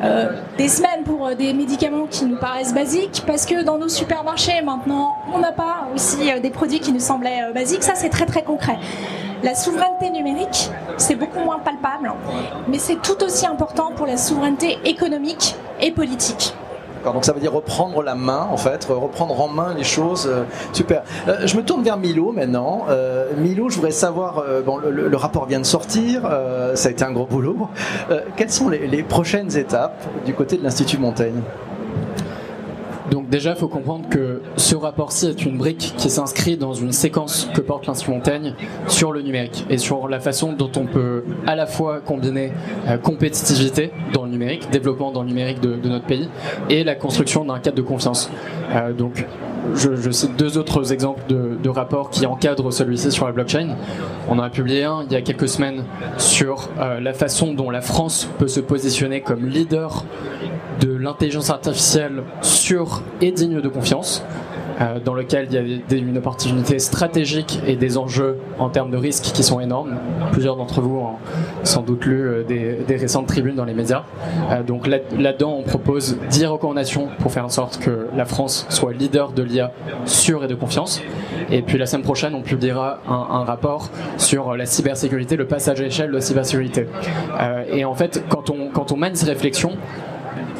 euh, 0.03 0.32
des 0.58 0.67
semaines 0.67 1.03
pour 1.06 1.27
euh, 1.27 1.36
des 1.36 1.53
médicaments 1.53 2.06
qui 2.10 2.25
nous 2.25 2.38
paraissent 2.38 2.74
basiques, 2.74 3.24
parce 3.25 3.46
que 3.46 3.63
dans 3.63 3.77
nos 3.77 3.88
supermarchés 3.89 4.62
maintenant 4.63 5.15
on 5.34 5.39
n'a 5.39 5.51
pas 5.51 5.88
aussi 5.96 6.32
euh, 6.32 6.39
des 6.39 6.50
produits 6.50 6.79
qui 6.79 6.91
nous 6.91 7.00
semblaient 7.00 7.44
euh, 7.50 7.53
basiques, 7.53 7.84
ça 7.84 7.94
c'est 7.96 8.10
très 8.10 8.25
très 8.25 8.44
concret. 8.44 8.77
La 9.44 9.56
souveraineté 9.56 10.10
numérique, 10.10 10.70
c'est 10.98 11.15
beaucoup 11.15 11.39
moins 11.39 11.60
palpable, 11.60 12.12
mais 12.67 12.79
c'est 12.79 13.01
tout 13.01 13.24
aussi 13.24 13.46
important 13.46 13.91
pour 13.96 14.08
la 14.08 14.17
souveraineté 14.17 14.79
économique 14.86 15.56
et 15.79 15.91
politique. 15.91 16.53
Donc 17.13 17.24
ça 17.24 17.32
veut 17.32 17.39
dire 17.39 17.53
reprendre 17.53 18.01
la 18.03 18.15
main, 18.15 18.48
en 18.51 18.58
fait, 18.58 18.86
reprendre 18.86 19.39
en 19.39 19.48
main 19.48 19.74
les 19.74 19.84
choses. 19.84 20.27
euh, 20.27 20.44
super. 20.74 21.03
Euh, 21.27 21.46
je 21.46 21.56
me 21.56 21.63
tourne 21.63 21.84
vers 21.84 21.98
Milo 21.98 22.32
maintenant. 22.32 22.86
Euh, 22.89 23.32
Milo, 23.38 23.70
je 23.70 23.75
voudrais 23.75 23.91
savoir, 23.91 24.44
bon, 24.65 24.77
le, 24.77 25.15
rapport 25.15 25.46
vient 25.46 25.60
de 25.60 25.65
sortir, 25.65 26.22
ça 26.75 26.89
a 26.89 26.91
été 26.91 27.03
un 27.03 27.12
gros 27.12 27.25
boulot. 27.25 27.70
Quelles 28.36 28.51
sont 28.51 28.70
les 28.70 29.03
prochaines 29.03 29.56
étapes 29.58 30.03
du 30.25 30.34
côté 30.34 30.58
de 30.58 30.63
l'Institut 30.63 30.98
Montaigne? 30.98 31.41
Donc 33.12 33.30
déjà, 33.30 33.52
il 33.52 33.56
faut 33.56 33.68
comprendre 33.68 34.10
que 34.10 34.42
ce 34.58 34.76
rapport-ci 34.76 35.28
est 35.28 35.46
une 35.46 35.58
brique 35.58 35.94
qui 35.98 36.10
s'inscrit 36.10 36.58
dans 36.58 36.74
une 36.74 36.92
séquence 36.92 37.50
que 37.54 37.62
porte 37.62 37.88
l'Institut 37.88 38.12
Montaigne 38.12 38.54
sur 38.88 39.12
le 39.12 39.22
numérique 39.22 39.66
et 39.70 39.78
sur 39.78 40.08
la 40.08 40.20
façon 40.20 40.54
dont 40.54 40.72
on 40.76 40.86
peut 40.86 41.24
à 41.46 41.56
la 41.56 41.66
fois 41.66 42.00
combiner 42.00 42.52
euh, 42.88 42.98
compétitivité 42.98 43.92
dans 44.14 44.26
le 44.26 44.32
numérique, 44.32 44.70
développement 44.72 45.12
dans 45.12 45.22
le 45.22 45.30
numérique 45.30 45.62
de, 45.62 45.78
notre 45.88 46.06
pays 46.06 46.28
et 46.70 46.84
la 46.84 46.96
construction 46.96 47.46
d'un 47.46 47.60
cadre 47.60 47.78
de 47.78 47.82
confiance. 47.82 48.30
Euh, 48.74 48.92
donc 48.92 49.26
je, 49.74 49.96
je 49.96 50.12
cite 50.12 50.36
deux 50.38 50.58
autres 50.58 50.92
exemples 50.92 51.22
de, 51.30 51.58
de 51.62 51.70
rapports 51.70 52.10
qui 52.10 52.26
encadrent 52.26 52.72
celui-ci 52.72 53.12
sur 53.12 53.26
la 53.26 53.32
blockchain. 53.32 53.76
On 54.30 54.40
en 54.40 54.44
a 54.44 54.50
publié 54.50 54.84
un 54.84 55.04
il 55.06 55.14
y 55.14 55.16
a 55.16 55.22
quelques 55.22 55.48
semaines 55.48 55.84
sur 56.18 56.70
euh, 56.80 57.00
la 57.00 57.14
façon 57.14 57.54
dont 57.54 57.70
la 57.70 57.82
France 57.82 58.30
peut 58.38 58.48
se 58.48 58.60
positionner 58.60 59.22
comme 59.22 59.46
leader 59.46 60.04
de 60.79 60.96
l'intelligence 60.96 61.50
artificielle 61.50 62.24
sûre 62.41 63.01
et 63.22 63.31
digne 63.31 63.62
de 63.62 63.67
confiance, 63.69 64.24
euh, 64.79 65.00
dans 65.03 65.15
lequel 65.15 65.48
il 65.50 65.53
y 65.53 65.57
a 65.57 65.79
des- 65.88 65.98
une 65.98 66.17
opportunité 66.19 66.77
stratégique 66.77 67.60
et 67.65 67.75
des 67.75 67.98
enjeux 67.98 68.38
en 68.60 68.69
termes 68.69 68.91
de 68.91 68.98
risques 68.98 69.24
qui 69.34 69.41
sont 69.41 69.60
énormes. 69.60 69.96
Plusieurs 70.31 70.55
d'entre 70.55 70.81
vous 70.81 70.98
ont 70.98 71.15
sans 71.63 71.81
doute 71.81 72.05
lu 72.05 72.22
euh, 72.22 72.43
des, 72.43 72.96
récentes 72.96 73.25
tribunes 73.25 73.55
dans 73.55 73.65
les 73.65 73.74
médias. 73.74 74.03
Euh, 74.51 74.62
donc 74.62 74.86
là- 74.86 75.00
là-dedans, 75.17 75.55
on 75.57 75.63
propose 75.63 76.17
10 76.29 76.46
recommandations 76.46 77.07
pour 77.19 77.31
faire 77.31 77.46
en 77.46 77.50
sorte 77.50 77.79
que 77.79 78.07
la 78.15 78.25
France 78.25 78.67
soit 78.69 78.93
leader 78.93 79.31
de 79.31 79.41
l'IA 79.41 79.72
sûre 80.05 80.43
et 80.43 80.48
de 80.48 80.55
confiance. 80.55 81.01
Et 81.50 81.63
puis 81.63 81.79
la 81.79 81.88
semaine 81.88 82.03
prochaine, 82.03 82.36
on 82.36 82.41
publiera 82.43 83.00
un, 83.07 83.13
un 83.13 83.43
rapport 83.46 83.89
sur 84.17 84.55
la 84.55 84.65
cybersécurité, 84.67 85.38
le 85.38 85.48
passage 85.48 85.79
à 85.79 85.84
l'échelle 85.84 86.10
de 86.10 86.15
la 86.15 86.22
cybersécurité. 86.22 86.88
Et 87.72 87.84
en 87.86 87.96
fait, 87.96 88.24
quand 88.29 88.50
on, 88.50 88.69
quand 88.69 88.91
on 88.91 88.98
mène 88.98 89.15
ces 89.15 89.25
réflexions, 89.27 89.72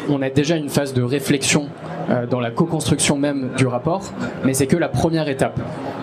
on 0.10 0.22
a 0.22 0.30
déjà 0.30 0.56
une 0.56 0.70
phase 0.70 0.94
de 0.94 1.02
réflexion 1.02 1.68
euh, 2.10 2.26
dans 2.26 2.40
la 2.40 2.52
co-construction 2.52 3.18
même 3.18 3.50
du 3.58 3.68
rapport, 3.68 4.14
mais 4.44 4.54
c'est 4.54 4.68
que 4.68 4.78
la 4.78 4.90
première 4.90 5.28
étape. 5.30 5.60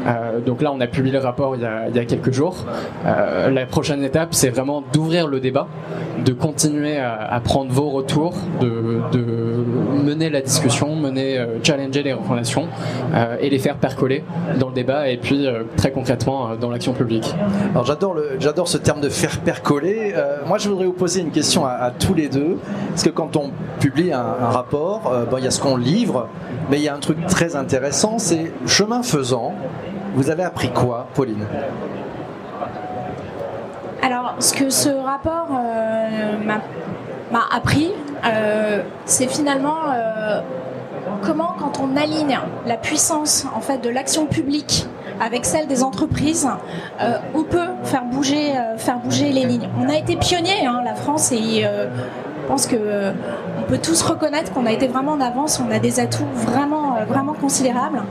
Euh, 0.07 0.41
donc 0.41 0.63
là, 0.63 0.73
on 0.73 0.81
a 0.81 0.87
publié 0.87 1.13
le 1.13 1.21
rapport 1.21 1.57
il 1.57 1.63
y 1.63 1.99
a, 1.99 2.05
quelques 2.05 2.33
jours. 2.33 2.65
Euh, 3.07 3.51
la 3.51 3.67
prochaine 3.67 4.03
étape, 4.03 4.35
c'est 4.35 4.51
vraiment 4.51 4.83
d'ouvrir 4.93 5.27
le 5.27 5.41
débat, 5.41 5.67
de 6.25 6.33
continuer 6.33 6.99
à, 6.99 7.41
prendre 7.43 7.73
vos 7.73 7.91
retours, 7.91 8.35
de, 8.61 9.01
mener 10.05 10.31
la 10.31 10.41
discussion, 10.41 10.95
mener, 10.97 11.39
euh, 11.39 11.63
challenger 11.63 12.03
les 12.03 12.13
recommandations 12.13 12.69
et 13.41 13.49
les 13.49 13.59
faire 13.59 13.77
percoler 13.77 14.25
dans 14.59 14.69
le 14.69 14.75
débat 14.75 15.09
et 15.09 15.17
puis 15.17 15.47
très 15.77 15.91
concrètement 15.91 16.57
dans 16.61 16.71
l'action 16.71 16.93
publique. 16.93 17.35
Alors 17.73 17.85
j'adore 17.85 18.17
j'adore 18.39 18.69
ce 18.69 18.79
terme 18.79 19.01
de 19.01 19.09
faire 19.09 19.41
percoler. 19.41 20.15
Moi, 20.47 20.59
je 20.59 20.69
voudrais 20.69 20.87
vous 20.87 20.93
poser 20.93 21.21
une 21.21 21.31
question 21.31 21.65
à, 21.65 21.91
tous 21.91 22.15
les 22.15 22.29
deux, 22.29 22.59
parce 22.91 23.03
que 23.03 23.11
quand 23.11 23.37
on 23.37 23.51
publie 23.81 24.13
un, 24.13 24.25
un 24.41 24.49
rapport, 24.49 25.13
il 25.39 25.45
y 25.45 25.47
a 25.47 25.51
ce 25.51 25.61
qu'on 25.61 25.77
livre, 25.77 26.29
mais 26.71 26.79
il 26.79 26.83
y 26.83 26.89
a 26.89 26.95
un 26.95 26.99
truc 26.99 27.25
très 27.27 27.57
intéressant, 27.57 28.19
c'est 28.19 28.53
chemin 28.67 29.03
faisant. 29.03 29.55
Vous 30.15 30.31
avez 30.31 30.45
appris 30.45 30.71
quoi, 30.71 31.09
Pauline 31.15 31.45
Alors, 34.01 34.37
ce 34.39 34.55
que 34.55 34.71
ce 34.71 34.89
rapport 34.89 35.49
euh, 35.51 36.37
m'a 37.33 37.41
appris, 37.51 37.91
euh, 38.25 38.83
c'est 39.07 39.27
finalement 39.27 39.91
euh, 39.93 40.41
comment, 41.23 41.57
quand 41.59 41.81
on 41.81 41.97
aligne 41.97 42.39
la 42.65 42.77
puissance 42.77 43.45
en 43.57 43.61
fait 43.61 43.79
de 43.79 43.91
l'action 43.91 44.27
publique 44.27 44.87
avec 45.21 45.45
celle 45.45 45.67
des 45.67 45.83
entreprises, 45.83 46.49
on 47.35 47.43
peut 47.43 47.69
faire 47.85 48.05
bouger, 48.05 48.53
faire 48.79 48.99
bouger 48.99 49.31
les 49.31 49.45
lignes. 49.45 49.69
On 49.81 49.89
a 49.89 49.97
été 49.97 50.17
pionnier, 50.17 50.67
hein, 50.67 50.81
la 50.85 50.95
France, 50.95 51.31
et 51.31 51.63
je 51.63 52.49
pense 52.49 52.67
que 52.67 53.13
on 53.61 53.63
peut 53.69 53.79
tous 53.79 54.03
reconnaître 54.03 54.53
qu'on 54.53 54.67
a 54.67 54.73
été 54.73 54.89
vraiment 54.89 55.13
en 55.13 55.21
avance. 55.21 55.63
On 55.65 55.73
a 55.73 55.79
des 55.79 56.01
atouts 56.01 56.27
vraiment, 56.35 56.97
vraiment 57.07 57.33
considérables. 57.33 58.03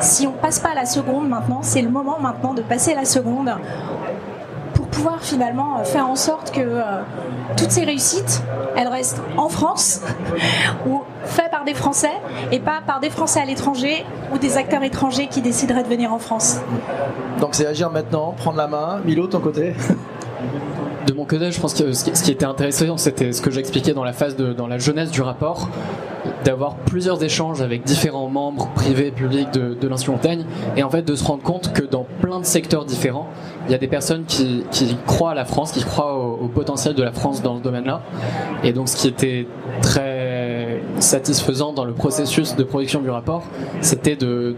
Si 0.00 0.26
on 0.26 0.32
passe 0.32 0.60
pas 0.60 0.70
à 0.70 0.74
la 0.74 0.86
seconde 0.86 1.28
maintenant, 1.28 1.60
c'est 1.62 1.82
le 1.82 1.88
moment 1.88 2.18
maintenant 2.20 2.54
de 2.54 2.62
passer 2.62 2.92
à 2.92 2.96
la 2.96 3.04
seconde 3.04 3.50
pour 4.74 4.88
pouvoir 4.88 5.22
finalement 5.22 5.78
euh, 5.78 5.84
faire 5.84 6.08
en 6.08 6.16
sorte 6.16 6.50
que 6.50 6.60
euh, 6.60 6.82
toutes 7.56 7.70
ces 7.70 7.84
réussites, 7.84 8.42
elles 8.76 8.88
restent 8.88 9.22
en 9.36 9.48
France 9.48 10.00
ou 10.86 11.02
faites 11.24 11.50
par 11.50 11.64
des 11.64 11.74
Français 11.74 12.12
et 12.52 12.58
pas 12.58 12.80
par 12.86 13.00
des 13.00 13.10
Français 13.10 13.40
à 13.40 13.44
l'étranger 13.44 14.04
ou 14.32 14.38
des 14.38 14.56
acteurs 14.56 14.82
étrangers 14.82 15.28
qui 15.28 15.40
décideraient 15.40 15.84
de 15.84 15.88
venir 15.88 16.12
en 16.12 16.18
France. 16.18 16.58
Donc 17.40 17.50
c'est 17.52 17.66
agir 17.66 17.90
maintenant, 17.90 18.34
prendre 18.36 18.56
la 18.56 18.66
main. 18.66 19.00
Milo, 19.04 19.26
ton 19.26 19.40
côté 19.40 19.74
De 21.06 21.12
mon 21.12 21.24
côté, 21.24 21.50
je 21.50 21.60
pense 21.60 21.74
que 21.74 21.92
ce 21.92 22.04
qui, 22.04 22.16
ce 22.16 22.22
qui 22.22 22.30
était 22.30 22.46
intéressant, 22.46 22.96
c'était 22.96 23.32
ce 23.32 23.42
que 23.42 23.50
j'expliquais 23.50 23.94
dans 23.94 24.04
la 24.04 24.12
phase 24.12 24.36
de, 24.36 24.52
dans 24.52 24.66
la 24.66 24.78
jeunesse 24.78 25.10
du 25.10 25.22
rapport. 25.22 25.68
D'avoir 26.44 26.76
plusieurs 26.76 27.22
échanges 27.22 27.62
avec 27.62 27.84
différents 27.84 28.28
membres 28.28 28.68
privés 28.74 29.08
et 29.08 29.12
publics 29.12 29.50
de, 29.52 29.74
de 29.74 29.88
l'Institut 29.88 30.12
Montaigne 30.12 30.44
et 30.76 30.82
en 30.82 30.90
fait 30.90 31.02
de 31.02 31.14
se 31.14 31.24
rendre 31.24 31.42
compte 31.42 31.72
que 31.72 31.82
dans 31.82 32.06
plein 32.20 32.40
de 32.40 32.44
secteurs 32.44 32.84
différents, 32.84 33.28
il 33.66 33.72
y 33.72 33.74
a 33.74 33.78
des 33.78 33.88
personnes 33.88 34.24
qui, 34.24 34.64
croient 35.06 35.30
à 35.30 35.34
la 35.34 35.44
France, 35.44 35.72
qui 35.72 35.82
croient 35.82 36.16
au, 36.16 36.48
potentiel 36.48 36.94
de 36.94 37.02
la 37.02 37.12
France 37.12 37.42
dans 37.42 37.58
ce 37.58 37.62
domaine-là. 37.62 38.02
Et 38.62 38.72
donc 38.72 38.88
ce 38.88 38.96
qui 38.96 39.08
était 39.08 39.46
très 39.80 40.82
satisfaisant 40.98 41.72
dans 41.72 41.84
le 41.84 41.92
processus 41.92 42.56
de 42.56 42.64
production 42.64 43.00
du 43.00 43.10
rapport, 43.10 43.44
c'était 43.80 44.16
de, 44.16 44.54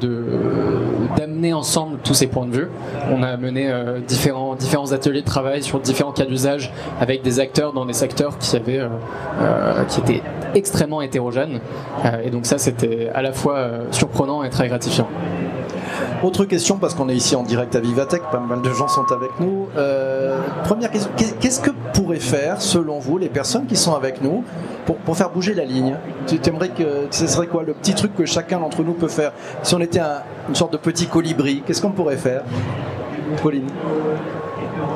d'amener 1.16 1.52
ensemble 1.52 1.98
tous 2.02 2.14
ces 2.14 2.26
points 2.26 2.46
de 2.46 2.56
vue. 2.56 2.68
On 3.10 3.22
a 3.22 3.36
mené 3.36 3.68
euh, 3.68 4.00
différents, 4.00 4.56
ateliers 4.92 5.20
de 5.20 5.26
travail 5.26 5.62
sur 5.62 5.80
différents 5.80 6.12
cas 6.12 6.24
d'usage 6.24 6.72
avec 7.00 7.22
des 7.22 7.40
acteurs 7.40 7.72
dans 7.72 7.86
des 7.86 7.92
secteurs 7.92 8.38
qui, 8.38 8.56
euh, 8.56 8.88
euh, 9.40 9.84
étaient 9.98 10.22
extrêmement 10.54 11.02
hétérogènes. 11.02 11.60
Et 12.24 12.30
donc 12.30 12.46
ça, 12.46 12.58
c'était 12.58 13.10
à 13.14 13.22
la 13.22 13.32
fois 13.32 13.68
surprenant 13.90 14.42
et 14.42 14.50
très 14.50 14.68
gratifiant. 14.68 15.08
Autre 16.22 16.44
question, 16.46 16.76
parce 16.78 16.94
qu'on 16.94 17.08
est 17.08 17.14
ici 17.14 17.36
en 17.36 17.42
direct 17.42 17.74
à 17.76 17.80
Vivatech, 17.80 18.22
pas 18.32 18.38
mal 18.40 18.62
de 18.62 18.72
gens 18.72 18.88
sont 18.88 19.04
avec 19.12 19.30
nous. 19.38 19.68
Euh, 19.76 20.38
première 20.64 20.90
question, 20.90 21.10
qu'est- 21.16 21.38
qu'est-ce 21.38 21.60
que 21.60 21.70
pourraient 21.92 22.18
faire, 22.20 22.60
selon 22.62 22.98
vous, 22.98 23.18
les 23.18 23.28
personnes 23.28 23.66
qui 23.66 23.76
sont 23.76 23.94
avec 23.94 24.22
nous 24.22 24.42
pour, 24.86 24.96
pour 24.96 25.16
faire 25.16 25.30
bouger 25.30 25.52
la 25.54 25.64
ligne? 25.64 25.94
Tu 26.26 26.38
aimerais 26.48 26.70
que 26.70 27.06
ce 27.10 27.26
serait 27.26 27.46
quoi 27.46 27.62
le 27.64 27.74
petit 27.74 27.94
truc 27.94 28.14
que 28.16 28.24
chacun 28.24 28.58
d'entre 28.60 28.82
nous 28.82 28.94
peut 28.94 29.08
faire? 29.08 29.32
Si 29.62 29.74
on 29.74 29.80
était 29.80 30.00
un- 30.00 30.22
une 30.48 30.54
sorte 30.54 30.72
de 30.72 30.78
petit 30.78 31.06
colibri, 31.06 31.62
qu'est-ce 31.66 31.82
qu'on 31.82 31.90
pourrait 31.92 32.16
faire? 32.16 32.42
Pauline 33.42 33.66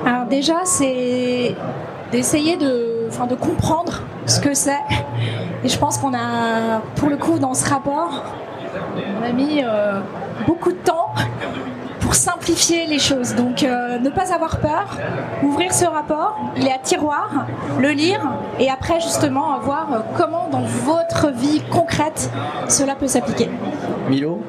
Alors 0.07 0.27
déjà, 0.27 0.61
c'est 0.65 1.55
d'essayer 2.12 2.57
de, 2.57 3.07
enfin, 3.09 3.27
de 3.27 3.35
comprendre 3.35 4.03
ce 4.27 4.41
que 4.41 4.55
c'est. 4.55 4.79
Et 5.65 5.69
je 5.69 5.79
pense 5.79 5.99
qu'on 5.99 6.15
a, 6.15 6.81
pour 6.97 7.09
le 7.11 7.17
coup, 7.17 7.39
dans 7.39 7.55
ce 7.55 7.69
rapport, 7.69 8.25
on 9.21 9.29
a 9.29 9.33
mis 9.33 9.62
euh, 9.62 10.00
beaucoup 10.47 10.71
de 10.71 10.77
temps 10.79 11.00
pour 12.11 12.17
simplifier 12.17 12.87
les 12.87 12.99
choses. 12.99 13.37
Donc 13.37 13.62
euh, 13.62 14.00
ne 14.00 14.11
pas 14.11 14.35
avoir 14.35 14.59
peur, 14.59 14.99
ouvrir 15.45 15.73
ce 15.73 15.85
rapport, 15.85 16.37
il 16.57 16.67
est 16.67 16.73
à 16.73 16.79
tiroir, 16.79 17.47
le 17.79 17.90
lire 17.90 18.21
et 18.59 18.69
après 18.69 18.99
justement 18.99 19.61
voir 19.61 19.93
euh, 19.93 19.99
comment 20.17 20.49
dans 20.49 20.62
votre 20.62 21.31
vie 21.31 21.62
concrète 21.71 22.29
cela 22.69 22.97
peut 22.97 23.07
s'appliquer. 23.07 23.49
Milo? 24.09 24.40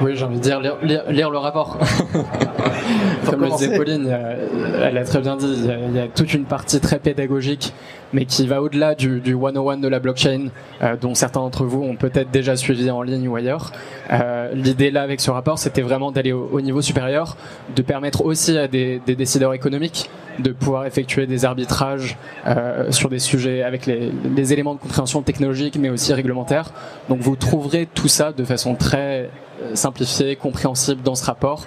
Oui, 0.00 0.12
j'ai 0.16 0.24
envie 0.24 0.36
de 0.36 0.42
dire 0.42 0.60
lire, 0.60 0.76
lire- 0.82 1.04
lire 1.10 1.30
le 1.30 1.38
rapport. 1.38 1.78
Comme 3.30 3.42
le 3.42 3.50
disait 3.50 3.76
Pauline, 3.76 4.06
euh, 4.08 4.82
elle 4.82 4.98
a 4.98 5.04
très 5.04 5.20
bien 5.20 5.36
dit, 5.36 5.46
il 5.58 5.66
y, 5.66 5.70
a, 5.70 5.78
il 5.78 5.96
y 5.96 5.98
a 5.98 6.08
toute 6.08 6.34
une 6.34 6.44
partie 6.44 6.80
très 6.80 6.98
pédagogique, 6.98 7.72
mais 8.12 8.24
qui 8.24 8.46
va 8.46 8.60
au-delà 8.62 8.94
du, 8.94 9.20
du 9.20 9.34
101 9.34 9.78
de 9.78 9.88
la 9.88 9.98
blockchain, 10.00 10.48
euh, 10.82 10.96
dont 11.00 11.14
certains 11.14 11.40
d'entre 11.40 11.64
vous 11.64 11.82
ont 11.82 11.96
peut-être 11.96 12.30
déjà 12.30 12.56
suivi 12.56 12.90
en 12.90 13.02
ligne 13.02 13.28
ou 13.28 13.36
ailleurs. 13.36 13.72
Euh, 14.12 14.50
L'idée 14.54 14.90
là 14.90 15.02
avec 15.02 15.20
ce 15.20 15.30
rapport, 15.30 15.58
c'était 15.58 15.82
vraiment 15.82 16.12
d'aller 16.12 16.32
au, 16.32 16.48
au 16.52 16.60
niveau 16.60 16.82
supérieur, 16.82 17.36
de 17.74 17.82
permettre 17.82 18.24
aussi 18.24 18.56
à 18.58 18.68
des, 18.68 19.00
des 19.06 19.16
décideurs 19.16 19.54
économiques 19.54 20.10
de 20.40 20.50
pouvoir 20.50 20.84
effectuer 20.84 21.26
des 21.28 21.44
arbitrages 21.44 22.16
euh, 22.46 22.90
sur 22.90 23.08
des 23.08 23.20
sujets 23.20 23.62
avec 23.62 23.86
les, 23.86 24.10
les 24.36 24.52
éléments 24.52 24.74
de 24.74 24.80
compréhension 24.80 25.22
technologique, 25.22 25.76
mais 25.78 25.90
aussi 25.90 26.12
réglementaires. 26.12 26.70
Donc 27.08 27.20
vous 27.20 27.36
trouverez 27.36 27.86
tout 27.94 28.08
ça 28.08 28.32
de 28.32 28.42
façon 28.44 28.74
très 28.74 29.30
simplifiée, 29.74 30.36
compréhensible 30.36 31.02
dans 31.02 31.14
ce 31.14 31.24
rapport 31.24 31.66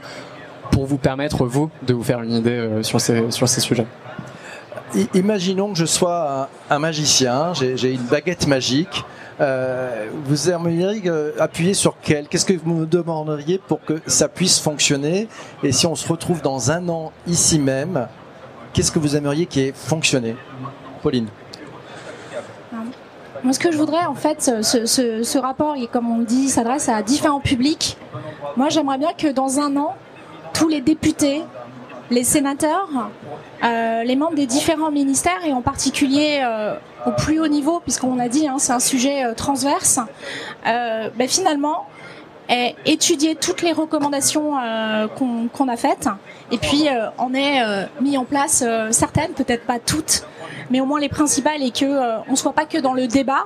pour 0.72 0.86
vous 0.86 0.98
permettre, 0.98 1.46
vous, 1.46 1.70
de 1.84 1.94
vous 1.94 2.04
faire 2.04 2.22
une 2.22 2.34
idée 2.34 2.52
euh, 2.52 2.84
sur, 2.84 3.00
ces, 3.00 3.32
sur 3.32 3.48
ces 3.48 3.62
sujets. 3.62 3.88
Imaginons 5.14 5.74
que 5.74 5.78
je 5.78 5.86
sois 5.86 6.50
un, 6.70 6.80
magicien, 6.80 7.54
j'ai 7.54 7.76
j'ai 7.76 7.92
une 7.94 8.04
baguette 8.04 8.48
magique. 8.48 9.04
Euh, 9.40 10.08
vous 10.26 10.50
aimeriez 10.50 11.04
euh, 11.06 11.32
appuyer 11.40 11.74
sur 11.74 11.96
quelle? 12.02 12.28
Qu'est-ce 12.28 12.46
que 12.46 12.54
vous 12.54 12.74
me 12.74 12.86
demanderiez 12.86 13.60
pour 13.68 13.84
que 13.84 14.02
ça 14.08 14.28
puisse 14.28 14.60
fonctionner? 14.60 15.28
Et 15.62 15.72
si 15.72 15.86
on 15.86 15.96
se 15.96 16.08
retrouve 16.08 16.42
dans 16.42 16.72
un 16.72 16.88
an 16.90 17.12
ici 17.28 17.60
même, 17.60 18.08
qu'est-ce 18.74 18.92
que 18.92 19.00
vous 19.00 19.16
aimeriez 19.16 19.46
qui 19.46 19.60
ait 19.60 19.74
fonctionné? 19.76 20.36
Pauline 21.04 21.28
Moi, 23.48 23.54
ce 23.54 23.60
que 23.60 23.72
je 23.72 23.78
voudrais, 23.78 24.06
en 24.06 24.14
fait, 24.14 24.42
ce, 24.62 25.38
rapport, 25.38 25.78
comme 25.94 26.12
on 26.12 26.18
le 26.18 26.26
dit, 26.26 26.50
s'adresse 26.50 26.90
à 26.90 27.02
différents 27.02 27.40
publics. 27.40 27.98
Moi, 28.58 28.68
j'aimerais 28.68 28.98
bien 28.98 29.14
que 29.18 29.32
dans 29.32 29.62
un 29.62 29.78
an, 29.78 29.96
tous 30.54 30.68
les 30.68 30.82
députés, 30.82 31.44
les 32.12 32.26
sénateurs, 32.26 32.90
euh, 33.64 34.04
les 34.04 34.18
membres 34.18 34.36
des 34.36 34.48
différents 34.48 34.92
ministères, 34.92 35.46
et 35.46 35.54
en 35.54 35.62
particulier 35.62 36.42
euh, 36.44 36.76
au 37.06 37.12
plus 37.12 37.40
haut 37.40 37.48
niveau, 37.48 37.80
puisqu'on 37.80 38.20
a 38.20 38.28
dit, 38.28 38.50
hein, 38.50 38.58
c'est 38.58 38.74
un 38.74 38.82
sujet 38.82 39.24
euh, 39.24 39.34
transverse, 39.34 40.02
ben, 40.66 41.28
finalement, 41.30 41.86
étudié 42.86 43.36
toutes 43.36 43.62
les 43.62 43.74
recommandations 43.74 44.58
euh, 44.58 45.08
qu'on 45.08 45.68
a 45.68 45.78
faites, 45.78 46.08
et 46.52 46.58
puis 46.58 46.88
euh, 46.88 47.08
en 47.18 47.34
ait 47.34 47.62
euh, 47.62 47.86
mis 48.02 48.18
en 48.18 48.26
place 48.26 48.64
certaines, 48.92 49.32
peut-être 49.32 49.66
pas 49.66 49.80
toutes, 49.80 50.26
mais 50.70 50.80
au 50.80 50.86
moins 50.86 51.00
les 51.00 51.10
principales 51.10 51.62
et 51.62 51.72
que 51.72 52.22
on 52.30 52.36
soit 52.36 52.54
pas 52.54 52.66
que 52.66 52.78
dans 52.78 52.94
le 52.94 53.08
débat, 53.08 53.46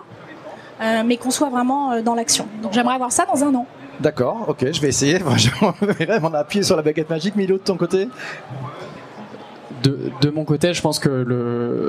mais 1.05 1.17
qu'on 1.17 1.31
soit 1.31 1.49
vraiment 1.49 2.01
dans 2.01 2.15
l'action. 2.15 2.47
Donc 2.63 2.73
j'aimerais 2.73 2.95
avoir 2.95 3.11
ça 3.11 3.25
dans 3.25 3.43
un 3.43 3.53
an. 3.53 3.67
D'accord, 3.99 4.45
ok, 4.47 4.71
je 4.71 4.81
vais 4.81 4.87
essayer. 4.87 5.19
On 6.23 6.33
a 6.33 6.39
appuyé 6.39 6.63
sur 6.63 6.75
la 6.75 6.81
baguette 6.81 7.09
magique. 7.11 7.35
Milo, 7.35 7.57
de 7.57 7.61
ton 7.61 7.77
côté 7.77 8.07
De, 9.84 10.30
mon 10.30 10.46
côté, 10.46 10.74
je 10.74 10.82
pense 10.82 11.00
que 11.00 11.10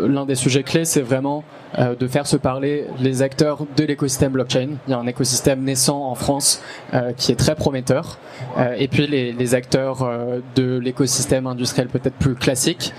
l'un 0.08 0.24
des 0.24 0.34
sujets 0.34 0.62
clés, 0.62 0.84
c'est 0.84 1.02
vraiment 1.02 1.44
euh, 1.78 1.94
de 1.94 2.06
faire 2.06 2.26
se 2.26 2.36
parler 2.36 2.86
les 2.98 3.22
acteurs 3.22 3.66
de 3.76 3.84
l'écosystème 3.84 4.32
blockchain. 4.32 4.68
Il 4.86 4.90
y 4.90 4.94
a 4.94 4.98
un 4.98 5.06
écosystème 5.06 5.62
naissant 5.62 6.10
en 6.10 6.14
France 6.14 6.62
euh, 6.94 7.12
qui 7.12 7.32
est 7.32 7.36
très 7.36 7.54
prometteur. 7.54 8.18
Euh, 8.58 8.74
et 8.78 8.88
puis 8.88 9.06
les, 9.06 9.54
acteurs 9.54 10.08
de 10.56 10.78
l'écosystème 10.78 11.46
industriel 11.46 11.88
peut-être 11.88 12.14
plus 12.14 12.34
classique 12.34 12.94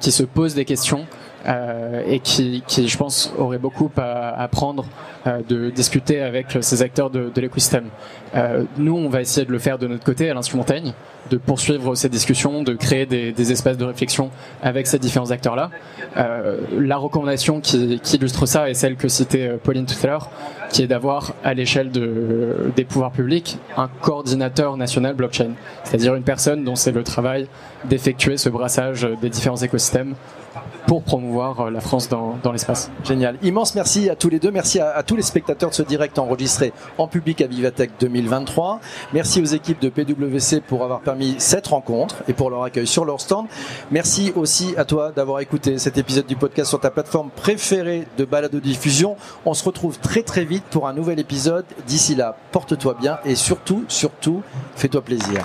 qui 0.00 0.10
se 0.10 0.22
posent 0.22 0.54
des 0.54 0.64
questions 0.64 1.06
euh, 1.46 2.02
et 2.06 2.20
qui, 2.20 2.62
qui, 2.66 2.88
je 2.88 2.96
pense, 2.96 3.32
auraient 3.38 3.58
beaucoup 3.58 3.90
à 3.96 4.40
apprendre 4.42 4.84
euh, 5.26 5.40
de 5.48 5.70
discuter 5.70 6.20
avec 6.20 6.58
ces 6.60 6.82
acteurs 6.82 7.10
de, 7.10 7.30
de 7.34 7.40
l'écosystème. 7.40 7.86
Euh, 8.34 8.64
nous, 8.78 8.96
on 8.96 9.08
va 9.08 9.20
essayer 9.20 9.46
de 9.46 9.52
le 9.52 9.58
faire 9.58 9.78
de 9.78 9.86
notre 9.86 10.04
côté 10.04 10.30
à 10.30 10.34
l'Institut 10.34 10.56
Montaigne, 10.56 10.92
de 11.30 11.36
poursuivre 11.36 11.94
ces 11.94 12.08
discussions, 12.08 12.62
de 12.62 12.74
créer 12.74 13.06
des, 13.06 13.32
des 13.32 13.52
espaces 13.52 13.76
de 13.76 13.84
réflexion 13.84 14.30
avec 14.62 14.86
ces 14.86 14.98
différents 14.98 15.30
acteurs-là. 15.30 15.70
Euh, 16.16 16.58
la 16.78 16.96
recommandation 16.96 17.60
qui, 17.60 18.00
qui 18.00 18.16
illustre 18.16 18.46
ça 18.46 18.68
est 18.68 18.74
celle 18.74 18.96
que 18.96 19.08
citait 19.08 19.48
euh, 19.48 19.56
Pauline 19.62 19.86
tout 19.86 19.94
à 20.02 20.06
l'heure, 20.06 20.30
qui 20.70 20.82
est 20.82 20.86
d'avoir 20.86 21.34
à 21.44 21.54
l'échelle 21.54 21.90
de, 21.90 22.72
des 22.76 22.84
pouvoirs 22.84 23.12
publics 23.12 23.58
un 23.76 23.88
coordinateur 24.00 24.76
national 24.76 25.14
blockchain, 25.14 25.52
c'est-à-dire 25.84 26.14
une 26.14 26.22
personne 26.22 26.64
dont 26.64 26.76
c'est 26.76 26.92
le 26.92 27.02
travail 27.02 27.46
d'effectuer 27.84 28.36
ce 28.36 28.48
brassage 28.48 29.06
des 29.20 29.30
différents 29.30 29.56
écosystèmes 29.56 30.14
pour 30.86 31.02
promouvoir 31.02 31.60
euh, 31.60 31.70
la 31.70 31.80
France 31.80 32.08
dans, 32.08 32.38
dans 32.42 32.52
l'espace. 32.52 32.90
Génial. 33.04 33.36
Immense 33.42 33.74
merci 33.74 34.10
à 34.10 34.16
tous 34.16 34.28
les 34.28 34.38
deux. 34.38 34.50
Merci 34.50 34.80
à, 34.80 35.02
tous 35.02 35.16
les 35.16 35.22
spectateurs 35.22 35.70
de 35.70 35.74
ce 35.74 35.82
direct 35.82 36.18
enregistré 36.18 36.72
en 36.98 37.08
public 37.08 37.40
à 37.40 37.46
Vivatech 37.46 37.90
2023. 38.00 38.80
Merci 39.12 39.40
aux 39.40 39.46
équipes 39.46 39.80
de 39.80 39.88
PwC 39.88 40.60
pour 40.60 40.84
avoir 40.84 41.00
permis 41.00 41.36
cette 41.38 41.66
rencontre 41.66 42.16
et 42.28 42.32
pour 42.32 42.50
leur 42.50 42.62
accueil 42.62 42.86
sur 42.86 43.04
leur 43.04 43.20
stand. 43.20 43.46
Merci 43.90 44.32
aussi 44.36 44.74
à 44.76 44.84
toi 44.84 45.12
d'avoir 45.12 45.40
écouté 45.40 45.78
cet 45.78 45.98
épisode 45.98 46.26
du 46.26 46.36
podcast 46.36 46.68
sur 46.68 46.80
ta 46.80 46.90
plateforme 46.90 47.30
préférée 47.30 48.06
de 48.18 48.24
balado 48.24 48.60
diffusion. 48.60 49.16
On 49.44 49.54
se 49.54 49.64
retrouve 49.64 49.98
très 49.98 50.22
très 50.22 50.44
vite 50.44 50.64
pour 50.70 50.88
un 50.88 50.92
nouvel 50.92 51.18
épisode. 51.20 51.64
D'ici 51.86 52.14
là, 52.14 52.36
porte-toi 52.52 52.96
bien 53.00 53.18
et 53.24 53.34
surtout, 53.34 53.84
surtout, 53.88 54.42
fais-toi 54.76 55.02
plaisir. 55.02 55.44